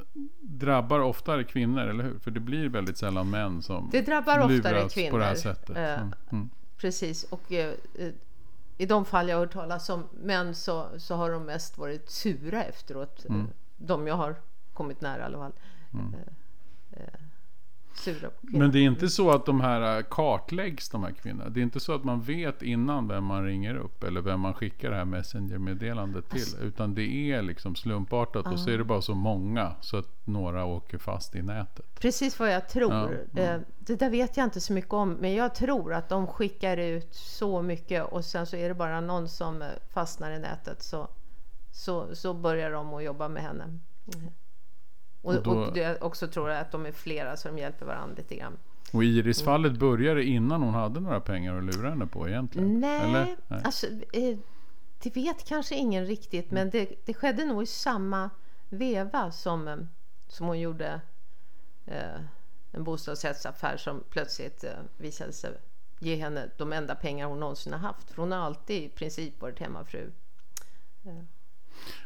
drabbar 0.40 1.00
oftare 1.00 1.44
kvinnor, 1.44 1.80
eller 1.80 2.04
hur? 2.04 2.18
För 2.18 2.30
det 2.30 2.40
blir 2.40 2.68
väldigt 2.68 2.98
sällan 2.98 3.30
män 3.30 3.62
som 3.62 3.88
det 3.92 4.00
drabbar 4.00 4.38
oftare 4.38 4.88
kvinnor. 4.88 5.10
på 5.10 5.18
det 5.18 5.24
här 5.24 5.34
sättet. 5.34 5.76
Mm. 6.30 6.50
Precis, 6.84 7.24
och 7.24 7.52
eh, 7.52 7.74
eh, 7.94 8.12
i 8.78 8.86
de 8.86 9.04
fall 9.04 9.28
jag 9.28 9.36
har 9.36 9.40
hört 9.40 9.52
talas 9.52 9.88
om 9.90 10.08
män 10.12 10.54
så, 10.54 10.88
så 10.98 11.14
har 11.14 11.30
de 11.30 11.44
mest 11.44 11.78
varit 11.78 12.10
sura 12.10 12.64
efteråt. 12.64 13.24
Mm. 13.28 13.48
De 13.76 14.06
jag 14.06 14.14
har 14.14 14.36
kommit 14.72 15.00
nära 15.00 15.22
i 15.22 15.24
alla 15.24 15.38
fall. 15.38 15.52
Mm. 15.94 16.14
Eh, 16.14 17.02
eh 17.02 17.20
sura 17.96 18.30
på. 18.30 18.36
Men 18.42 18.70
det 18.70 18.78
är 18.78 18.82
inte 18.82 19.08
så 19.08 19.30
att 19.30 19.46
de 19.46 19.60
här 19.60 19.96
äh, 19.96 20.04
kartläggs, 20.10 20.88
de 20.88 21.04
här 21.04 21.12
kvinnorna? 21.12 21.50
Det 21.50 21.60
är 21.60 21.62
inte 21.62 21.80
så 21.80 21.94
att 21.94 22.04
man 22.04 22.20
vet 22.20 22.62
innan 22.62 23.08
vem 23.08 23.24
man 23.24 23.44
ringer 23.44 23.74
upp 23.74 24.04
eller 24.04 24.20
vem 24.20 24.40
man 24.40 24.54
skickar 24.54 24.90
det 24.90 24.96
här 24.96 25.04
Messenger-meddelandet 25.04 26.30
till? 26.30 26.40
Alltså, 26.40 26.58
utan 26.58 26.94
det 26.94 27.32
är 27.32 27.42
liksom 27.42 27.76
slumpartat 27.76 28.46
uh. 28.46 28.52
och 28.52 28.58
så 28.58 28.70
är 28.70 28.78
det 28.78 28.84
bara 28.84 29.02
så 29.02 29.14
många 29.14 29.72
så 29.80 29.96
att 29.96 30.26
några 30.26 30.64
åker 30.64 30.98
fast 30.98 31.36
i 31.36 31.42
nätet. 31.42 32.00
Precis 32.00 32.38
vad 32.38 32.52
jag 32.52 32.68
tror. 32.68 33.26
Ja, 33.32 33.42
ja. 33.42 33.58
Det 33.78 33.96
där 33.96 34.10
vet 34.10 34.36
jag 34.36 34.44
inte 34.44 34.60
så 34.60 34.72
mycket 34.72 34.92
om, 34.92 35.12
men 35.12 35.34
jag 35.34 35.54
tror 35.54 35.94
att 35.94 36.08
de 36.08 36.26
skickar 36.26 36.76
ut 36.76 37.14
så 37.14 37.62
mycket 37.62 38.04
och 38.04 38.24
sen 38.24 38.46
så 38.46 38.56
är 38.56 38.68
det 38.68 38.74
bara 38.74 39.00
någon 39.00 39.28
som 39.28 39.62
eh, 39.62 39.68
fastnar 39.90 40.30
i 40.30 40.38
nätet 40.38 40.82
så, 40.82 41.08
så, 41.72 42.14
så 42.14 42.34
börjar 42.34 42.70
de 42.70 42.94
att 42.94 43.04
jobba 43.04 43.28
med 43.28 43.42
henne. 43.42 43.64
Mm. 43.64 44.32
Och, 45.24 45.34
och, 45.34 45.42
då, 45.42 45.50
och 45.50 45.76
jag 45.76 46.02
också 46.02 46.28
tror 46.28 46.50
att 46.50 46.72
de 46.72 46.86
är 46.86 46.92
flera 46.92 47.36
så 47.36 47.48
de 47.48 47.58
hjälper 47.58 47.86
varandra 47.86 48.14
lite 48.16 48.34
grann. 48.34 48.56
Och 48.92 49.04
Iris-fallet 49.04 49.70
mm. 49.70 49.78
började 49.78 50.24
innan 50.24 50.62
hon 50.62 50.74
hade 50.74 51.00
några 51.00 51.20
pengar 51.20 51.58
att 51.58 51.64
lura 51.64 51.90
henne 51.90 52.06
på 52.06 52.28
egentligen? 52.28 52.80
Nej, 52.80 53.00
Eller? 53.00 53.36
Nej. 53.46 53.62
Alltså, 53.64 53.86
eh, 54.12 54.38
det 55.02 55.16
vet 55.16 55.44
kanske 55.44 55.74
ingen 55.74 56.06
riktigt 56.06 56.50
men 56.50 56.70
det, 56.70 56.90
det 57.04 57.14
skedde 57.14 57.44
nog 57.44 57.62
i 57.62 57.66
samma 57.66 58.30
veva 58.68 59.30
som, 59.30 59.68
eh, 59.68 59.76
som 60.28 60.46
hon 60.46 60.60
gjorde 60.60 61.00
eh, 61.86 62.20
en 62.72 62.84
bostadsrättsaffär 62.84 63.76
som 63.76 64.02
plötsligt 64.10 64.64
eh, 64.64 64.70
visade 64.96 65.32
sig 65.32 65.50
ge 65.98 66.16
henne 66.16 66.50
de 66.56 66.72
enda 66.72 66.94
pengar 66.94 67.26
hon 67.26 67.40
någonsin 67.40 67.72
har 67.72 67.80
haft. 67.80 68.10
För 68.10 68.22
hon 68.22 68.32
har 68.32 68.38
alltid 68.38 68.82
i 68.82 68.88
princip 68.88 69.40
varit 69.40 69.58
hemmafru. 69.58 70.10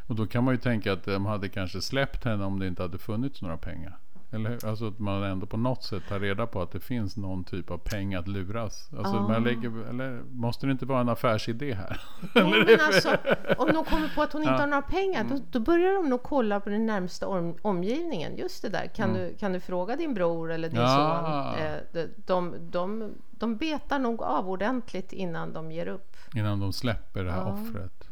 Och 0.07 0.15
då 0.15 0.25
kan 0.27 0.43
man 0.43 0.53
ju 0.53 0.57
tänka 0.57 0.93
att 0.93 1.03
de 1.05 1.25
hade 1.25 1.49
kanske 1.49 1.81
släppt 1.81 2.23
henne 2.25 2.45
om 2.45 2.59
det 2.59 2.67
inte 2.67 2.81
hade 2.81 2.97
funnits 2.97 3.41
några 3.41 3.57
pengar. 3.57 3.97
Eller 4.31 4.49
hur? 4.49 4.65
Alltså 4.65 4.87
att 4.87 4.99
man 4.99 5.23
ändå 5.23 5.45
på 5.45 5.57
något 5.57 5.83
sätt 5.83 6.03
tar 6.09 6.19
reda 6.19 6.47
på 6.47 6.61
att 6.61 6.71
det 6.71 6.79
finns 6.79 7.17
någon 7.17 7.43
typ 7.43 7.71
av 7.71 7.77
peng 7.77 8.15
att 8.15 8.27
luras. 8.27 8.89
Alltså 8.97 9.15
Ah. 9.15 9.27
man 9.27 9.43
lägger, 9.43 9.89
eller 9.89 10.21
måste 10.31 10.65
det 10.65 10.71
inte 10.71 10.85
vara 10.85 11.01
en 11.01 11.09
affärsidé 11.09 11.73
här? 11.73 12.01
Jo, 12.35 12.49
men 12.49 12.79
alltså, 12.81 13.09
om 13.57 13.67
de 13.73 13.85
kommer 13.85 14.15
på 14.15 14.21
att 14.21 14.33
hon 14.33 14.41
inte 14.41 14.51
Ja. 14.53 14.57
Mm. 14.57 14.59
har 14.61 14.67
några 14.67 14.81
pengar, 14.81 15.23
då, 15.29 15.41
då 15.51 15.59
börjar 15.59 15.93
de 15.93 16.09
nog 16.09 16.23
kolla 16.23 16.59
på 16.59 16.69
den 16.69 16.85
närmsta 16.85 17.27
om, 17.27 17.55
omgivningen. 17.61 18.37
Just 18.37 18.61
det 18.61 18.69
där, 18.69 18.87
kan, 18.95 19.13
du, 19.13 19.35
kan 19.39 19.53
du 19.53 19.59
fråga 19.59 19.95
din 19.95 20.13
bror 20.13 20.51
eller 20.51 20.69
din 20.69 20.77
Mm. 20.79 20.89
Ja. 20.91 21.53
son? 21.57 21.65
Eh, 21.65 21.77
de, 21.93 22.07
de, 22.25 22.55
de, 22.71 23.11
de 23.31 23.57
betar 23.57 23.99
nog 23.99 24.21
av 24.23 24.49
ordentligt 24.49 25.13
innan 25.13 25.53
de 25.53 25.71
ger 25.71 25.87
upp. 25.87 26.15
Innan 26.35 26.59
de 26.59 26.73
släpper 26.73 27.23
det 27.23 27.31
här 27.31 27.41
Ja. 27.41 27.53
offret. 27.53 28.08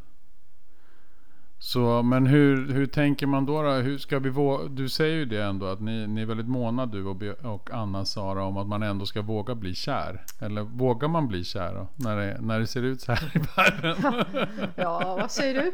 Så, 1.59 2.01
men 2.03 2.25
hur, 2.27 2.73
hur 2.73 2.85
tänker 2.85 3.27
man 3.27 3.45
då? 3.45 3.61
då? 3.61 3.69
Hur 3.69 3.97
ska 3.97 4.19
vi 4.19 4.29
vå- 4.29 4.69
du 4.75 4.89
säger 4.89 5.15
ju 5.15 5.25
det 5.25 5.43
ändå 5.43 5.65
att 5.65 5.79
ni, 5.81 6.07
ni 6.07 6.21
är 6.21 6.25
väldigt 6.25 6.47
måna 6.47 6.85
du 6.85 7.05
och, 7.05 7.21
och 7.43 7.69
Anna-Sara 7.73 8.43
om 8.43 8.57
att 8.57 8.67
man 8.67 8.83
ändå 8.83 9.05
ska 9.05 9.21
våga 9.21 9.55
bli 9.55 9.75
kär. 9.75 10.23
Eller 10.39 10.61
vågar 10.61 11.07
man 11.07 11.27
bli 11.27 11.43
kär 11.43 11.73
då? 11.73 11.87
När 11.95 12.17
det, 12.17 12.37
när 12.41 12.59
det 12.59 12.67
ser 12.67 12.81
ut 12.83 13.01
så 13.01 13.11
här 13.11 13.31
i 13.35 13.39
världen. 13.55 14.23
Ja, 14.75 15.15
vad 15.21 15.31
säger 15.31 15.53
du? 15.63 15.71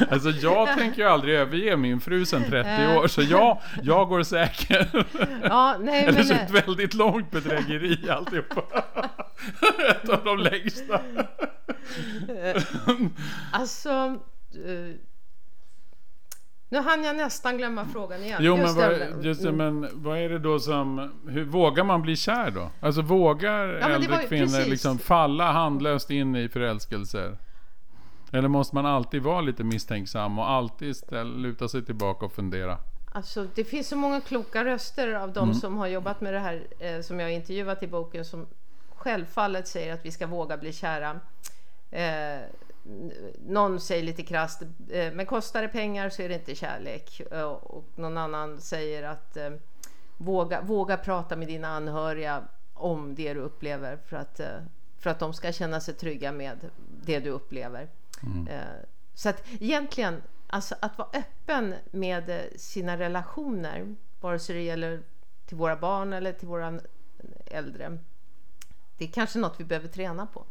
Alltså 0.10 0.30
jag 0.30 0.78
tänker 0.78 1.02
ju 1.02 1.08
aldrig 1.08 1.34
överge 1.34 1.76
min 1.76 2.00
fru 2.00 2.24
sedan 2.24 2.42
30 2.48 2.68
Eh. 2.70 2.96
år. 2.98 3.06
Så 3.06 3.22
jag, 3.22 3.58
jag 3.82 4.08
går 4.08 4.22
säker. 4.22 5.04
Ja, 5.42 5.76
nej, 5.80 6.04
Eller 6.04 6.12
men, 6.18 6.24
så 6.24 6.34
eh, 6.34 6.44
ett 6.44 6.50
väldigt 6.50 6.94
långt 6.94 7.30
bedrägeri 7.30 8.10
alltihopa. 8.10 8.62
Ett 9.90 10.08
av 10.08 10.24
de 10.24 10.38
längsta. 10.38 11.00
alltså... 13.52 14.18
eh, 14.64 14.94
nu 16.68 16.78
hann 16.78 17.04
jag 17.04 17.16
nästan 17.16 17.56
glömma 17.56 17.86
frågan 17.92 18.22
igen. 18.22 18.38
Jo 18.42 18.56
men, 18.56 18.62
Just 18.64 18.76
vad, 18.76 18.90
det, 18.90 19.16
just 19.22 19.42
det, 19.42 19.48
mm. 19.48 19.80
men 19.80 20.02
vad 20.02 20.18
är 20.18 20.28
det 20.28 20.38
då 20.38 20.60
som... 20.60 21.12
Hur 21.28 21.44
vågar 21.44 21.84
man 21.84 22.02
bli 22.02 22.16
kär 22.16 22.50
då? 22.50 22.70
Alltså 22.80 23.02
vågar 23.02 23.66
men 23.66 23.74
det 23.74 23.94
äldre 23.94 24.22
ju 24.22 24.28
kvinnor 24.28 24.46
precis. 24.46 24.68
liksom 24.68 24.98
falla 24.98 25.52
handlöst 25.52 26.10
in 26.10 26.36
i 26.36 26.48
förälskelser? 26.48 27.38
Eller 28.32 28.48
måste 28.48 28.74
man 28.74 28.86
alltid 28.86 29.22
vara 29.22 29.40
lite 29.40 29.64
misstänksam 29.64 30.38
och 30.38 30.50
alltid 30.50 30.96
ställ, 30.96 31.36
luta 31.36 31.68
sig 31.68 31.84
tillbaka 31.84 32.26
och 32.26 32.32
fundera? 32.32 32.78
Alltså, 33.12 33.46
det 33.54 33.64
finns 33.64 33.88
så 33.88 33.96
många 33.96 34.20
kloka 34.20 34.64
röster 34.64 35.14
av 35.14 35.32
de 35.32 35.44
Mm. 35.44 35.54
som 35.54 35.76
har 35.78 35.86
jobbat 35.86 36.20
med 36.20 36.34
det 36.34 36.40
här 36.40 36.66
eh, 36.78 37.00
som 37.00 37.20
jag 37.20 37.32
intervjuat 37.32 37.82
i 37.82 37.86
boken 37.86 38.24
som 38.24 38.46
självfallet 38.94 39.68
säger 39.68 39.94
att 39.94 40.04
vi 40.04 40.10
ska 40.10 40.26
våga 40.26 40.56
bli 40.56 40.72
kära. 40.72 41.20
Eh, 41.90 42.40
någon 43.38 43.80
säger 43.80 44.02
lite 44.02 44.22
krasst, 44.22 44.62
eh, 44.90 45.12
men 45.12 45.26
kostar 45.26 45.62
det 45.62 45.68
pengar 45.68 46.08
så 46.10 46.22
är 46.22 46.28
det 46.28 46.34
inte 46.34 46.54
kärlek. 46.54 47.20
Eh, 47.30 47.42
och 47.42 47.84
någon 47.94 48.18
annan 48.18 48.60
säger 48.60 49.02
att 49.02 49.36
eh, 49.36 49.50
våga, 50.16 50.60
våga 50.60 50.96
prata 50.96 51.36
med 51.36 51.48
dina 51.48 51.68
anhöriga 51.68 52.42
om 52.74 53.14
det 53.14 53.34
du 53.34 53.40
upplever 53.40 53.96
för 53.96 54.16
att, 54.16 54.40
för 54.98 55.10
att 55.10 55.18
de 55.18 55.32
ska 55.34 55.52
känna 55.52 55.80
sig 55.80 55.94
trygga 55.94 56.32
med 56.32 56.70
det 57.04 57.20
du 57.20 57.30
upplever. 57.30 57.88
Eh, 58.48 58.60
Så 59.14 59.28
att 59.28 59.42
egentligen, 59.60 60.22
alltså 60.46 60.74
att 60.80 60.98
vara 60.98 61.08
öppen 61.12 61.74
med 61.90 62.48
sina 62.56 62.98
relationer, 62.98 63.94
vare 64.20 64.38
sig 64.38 64.54
det 64.56 64.62
gäller 64.62 65.02
till 65.46 65.56
våra 65.56 65.76
barn 65.76 66.12
eller 66.12 66.32
till 66.32 66.48
våra 66.48 66.80
äldre, 67.46 67.98
det 68.98 69.04
är 69.04 69.08
kanske 69.08 69.38
något 69.38 69.60
vi 69.60 69.64
behöver 69.64 69.88
träna 69.88 70.26
på. 70.26 70.44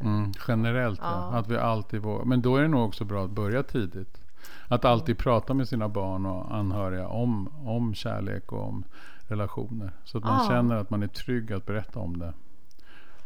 Mm, 0.00 0.32
generellt 0.48 1.00
ja. 1.02 1.30
Att 1.32 1.48
vi 1.48 1.56
alltid 1.56 2.02
vågar. 2.02 2.24
Men 2.24 2.42
då 2.42 2.56
är 2.56 2.62
det 2.62 2.68
nog 2.68 2.84
också 2.88 3.04
bra 3.04 3.24
att 3.24 3.30
börja 3.30 3.62
tidigt. 3.62 4.20
Att 4.68 4.84
alltid 4.84 5.18
prata 5.18 5.54
med 5.54 5.68
sina 5.68 5.88
barn 5.88 6.26
och 6.26 6.54
anhöriga 6.54 7.08
om, 7.08 7.48
om 7.68 7.94
kärlek 7.94 8.52
och 8.52 8.68
om 8.68 8.84
relationer. 9.28 9.92
Så 10.04 10.18
att 10.18 10.24
man 10.24 10.42
Ja. 10.44 10.48
känner 10.50 10.76
att 10.76 10.90
man 10.90 11.02
är 11.02 11.06
trygg 11.06 11.52
att 11.52 11.66
berätta 11.66 11.98
om 11.98 12.18
det. 12.18 12.32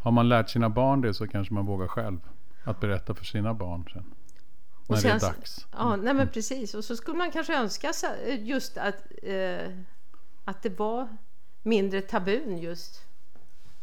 Har 0.00 0.10
man 0.10 0.28
lärt 0.28 0.50
sina 0.50 0.68
barn 0.70 1.00
det 1.00 1.14
så 1.14 1.28
kanske 1.28 1.54
man 1.54 1.66
vågar 1.66 1.86
själv. 1.88 2.18
Att 2.64 2.80
berätta 2.80 3.14
för 3.14 3.24
sina 3.24 3.54
barn 3.54 3.84
sen. 3.92 4.14
När 4.88 5.02
det 5.02 5.08
är 5.08 5.18
sen- 5.18 5.28
dags. 5.30 5.66
Ja, 5.72 5.96
nej 5.96 6.14
men 6.14 6.28
precis. 6.28 6.74
Och 6.74 6.84
så 6.84 6.96
skulle 6.96 7.16
man 7.18 7.30
kanske 7.30 7.56
önska 7.60 7.92
just 8.38 8.78
att, 8.78 9.02
eh, 9.22 9.68
att 10.44 10.62
det 10.62 10.78
var 10.78 11.08
mindre 11.62 12.00
tabun 12.00 12.58
just 12.58 13.02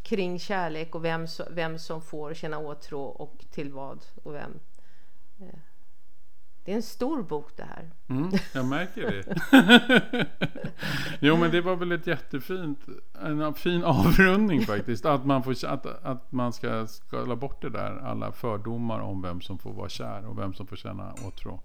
kring 0.03 0.39
kärlek 0.39 0.95
och 0.95 1.05
vem, 1.05 1.27
vem 1.49 1.79
som 1.79 2.01
får 2.01 2.33
känna 2.33 2.57
åtrå 2.57 3.03
och 3.03 3.45
till 3.51 3.71
vad 3.71 4.05
och 4.23 4.33
vem. 4.33 4.59
Eh, 5.39 5.59
det 6.65 6.71
är 6.71 6.75
en 6.75 6.83
stor 6.83 7.23
bok 7.23 7.57
det 7.57 7.63
här. 7.63 7.91
Mm, 8.07 8.31
jag 8.53 8.65
märker 8.65 9.01
det. 9.11 10.27
jo 11.19 11.37
men 11.37 11.51
det 11.51 11.61
var 11.61 11.75
väl 11.75 11.91
ett 11.91 12.07
jättefint, 12.07 12.79
en 13.21 13.53
fin 13.53 13.83
avrundning 13.83 14.61
faktiskt. 14.61 15.05
Att 15.05 15.25
man, 15.25 15.43
får, 15.43 15.65
att, 15.65 15.85
att 15.85 16.31
man 16.31 16.53
ska 16.53 16.87
skala 16.87 17.35
bort 17.35 17.61
det 17.61 17.69
där, 17.69 17.97
alla 17.97 18.31
fördomar 18.31 18.99
om 18.99 19.21
vem 19.21 19.41
som 19.41 19.57
får 19.57 19.73
vara 19.73 19.89
kär 19.89 20.25
och 20.25 20.39
vem 20.39 20.53
som 20.53 20.67
får 20.67 20.75
känna 20.75 21.13
åtrå. 21.27 21.59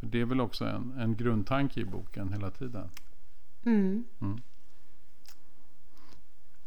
För 0.00 0.06
det 0.06 0.20
är 0.20 0.24
väl 0.24 0.40
också 0.40 0.64
en, 0.64 0.98
en 0.98 1.16
grundtanke 1.16 1.80
i 1.80 1.84
boken 1.84 2.32
hela 2.32 2.50
tiden. 2.50 2.88
Mm. 3.66 4.04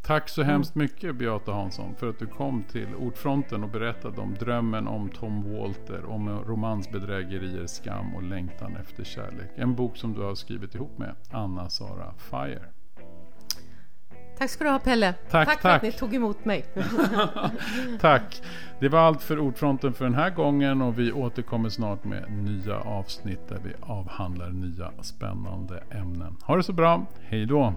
Tack 0.08 0.30
så 0.30 0.44
hemskt 0.44 0.76
mycket 0.76 1.16
Beata 1.16 1.52
Hansson 1.52 1.96
för 1.96 2.10
att 2.10 2.20
du 2.20 2.28
kom 2.28 2.64
till 2.64 2.96
Ordfronten 2.96 3.64
och 3.64 3.70
berättade 3.70 4.22
om 4.22 4.34
drömmen 4.40 4.88
om 4.88 5.10
Tom 5.10 5.54
Walter, 5.54 6.06
om 6.06 6.30
romansbedrägerier, 6.30 7.68
skam 7.68 8.16
och 8.16 8.24
längtan 8.24 8.76
efter 8.76 9.04
kärlek. 9.04 9.52
En 9.56 9.76
bok 9.76 9.98
som 9.98 10.14
du 10.14 10.22
har 10.22 10.36
skrivit 10.36 10.76
ihop 10.76 10.98
med 10.98 11.16
Anna-Sara 11.32 12.14
Fire. 12.18 12.62
Tack 14.38 14.50
ska 14.50 14.64
du 14.64 14.70
ha 14.70 14.80
Pelle. 14.80 15.14
Tack, 15.30 15.50
för 15.50 15.62
tack. 15.62 15.76
att 15.76 15.82
ni 15.84 15.92
tog 15.92 16.16
emot 16.16 16.46
mig. 16.46 16.66
Tack! 18.02 18.42
Det 18.80 18.90
var 18.90 19.00
allt 19.00 19.22
för 19.22 19.40
Ordfronten 19.40 19.94
för 19.94 20.06
den 20.06 20.16
här 20.16 20.30
gången 20.30 20.82
och 20.82 21.00
vi 21.00 21.12
återkommer 21.12 21.70
snart 21.70 22.04
med 22.04 22.32
nya 22.32 22.80
avsnitt 22.80 23.48
där 23.50 23.60
vi 23.64 23.74
avhandlar 23.82 24.50
nya 24.50 24.92
spännande 25.02 25.84
ämnen. 25.92 26.38
Ha 26.44 26.56
det 26.56 26.64
så 26.64 26.74
bra, 26.74 27.06
hej 27.30 27.46
då! 27.46 27.74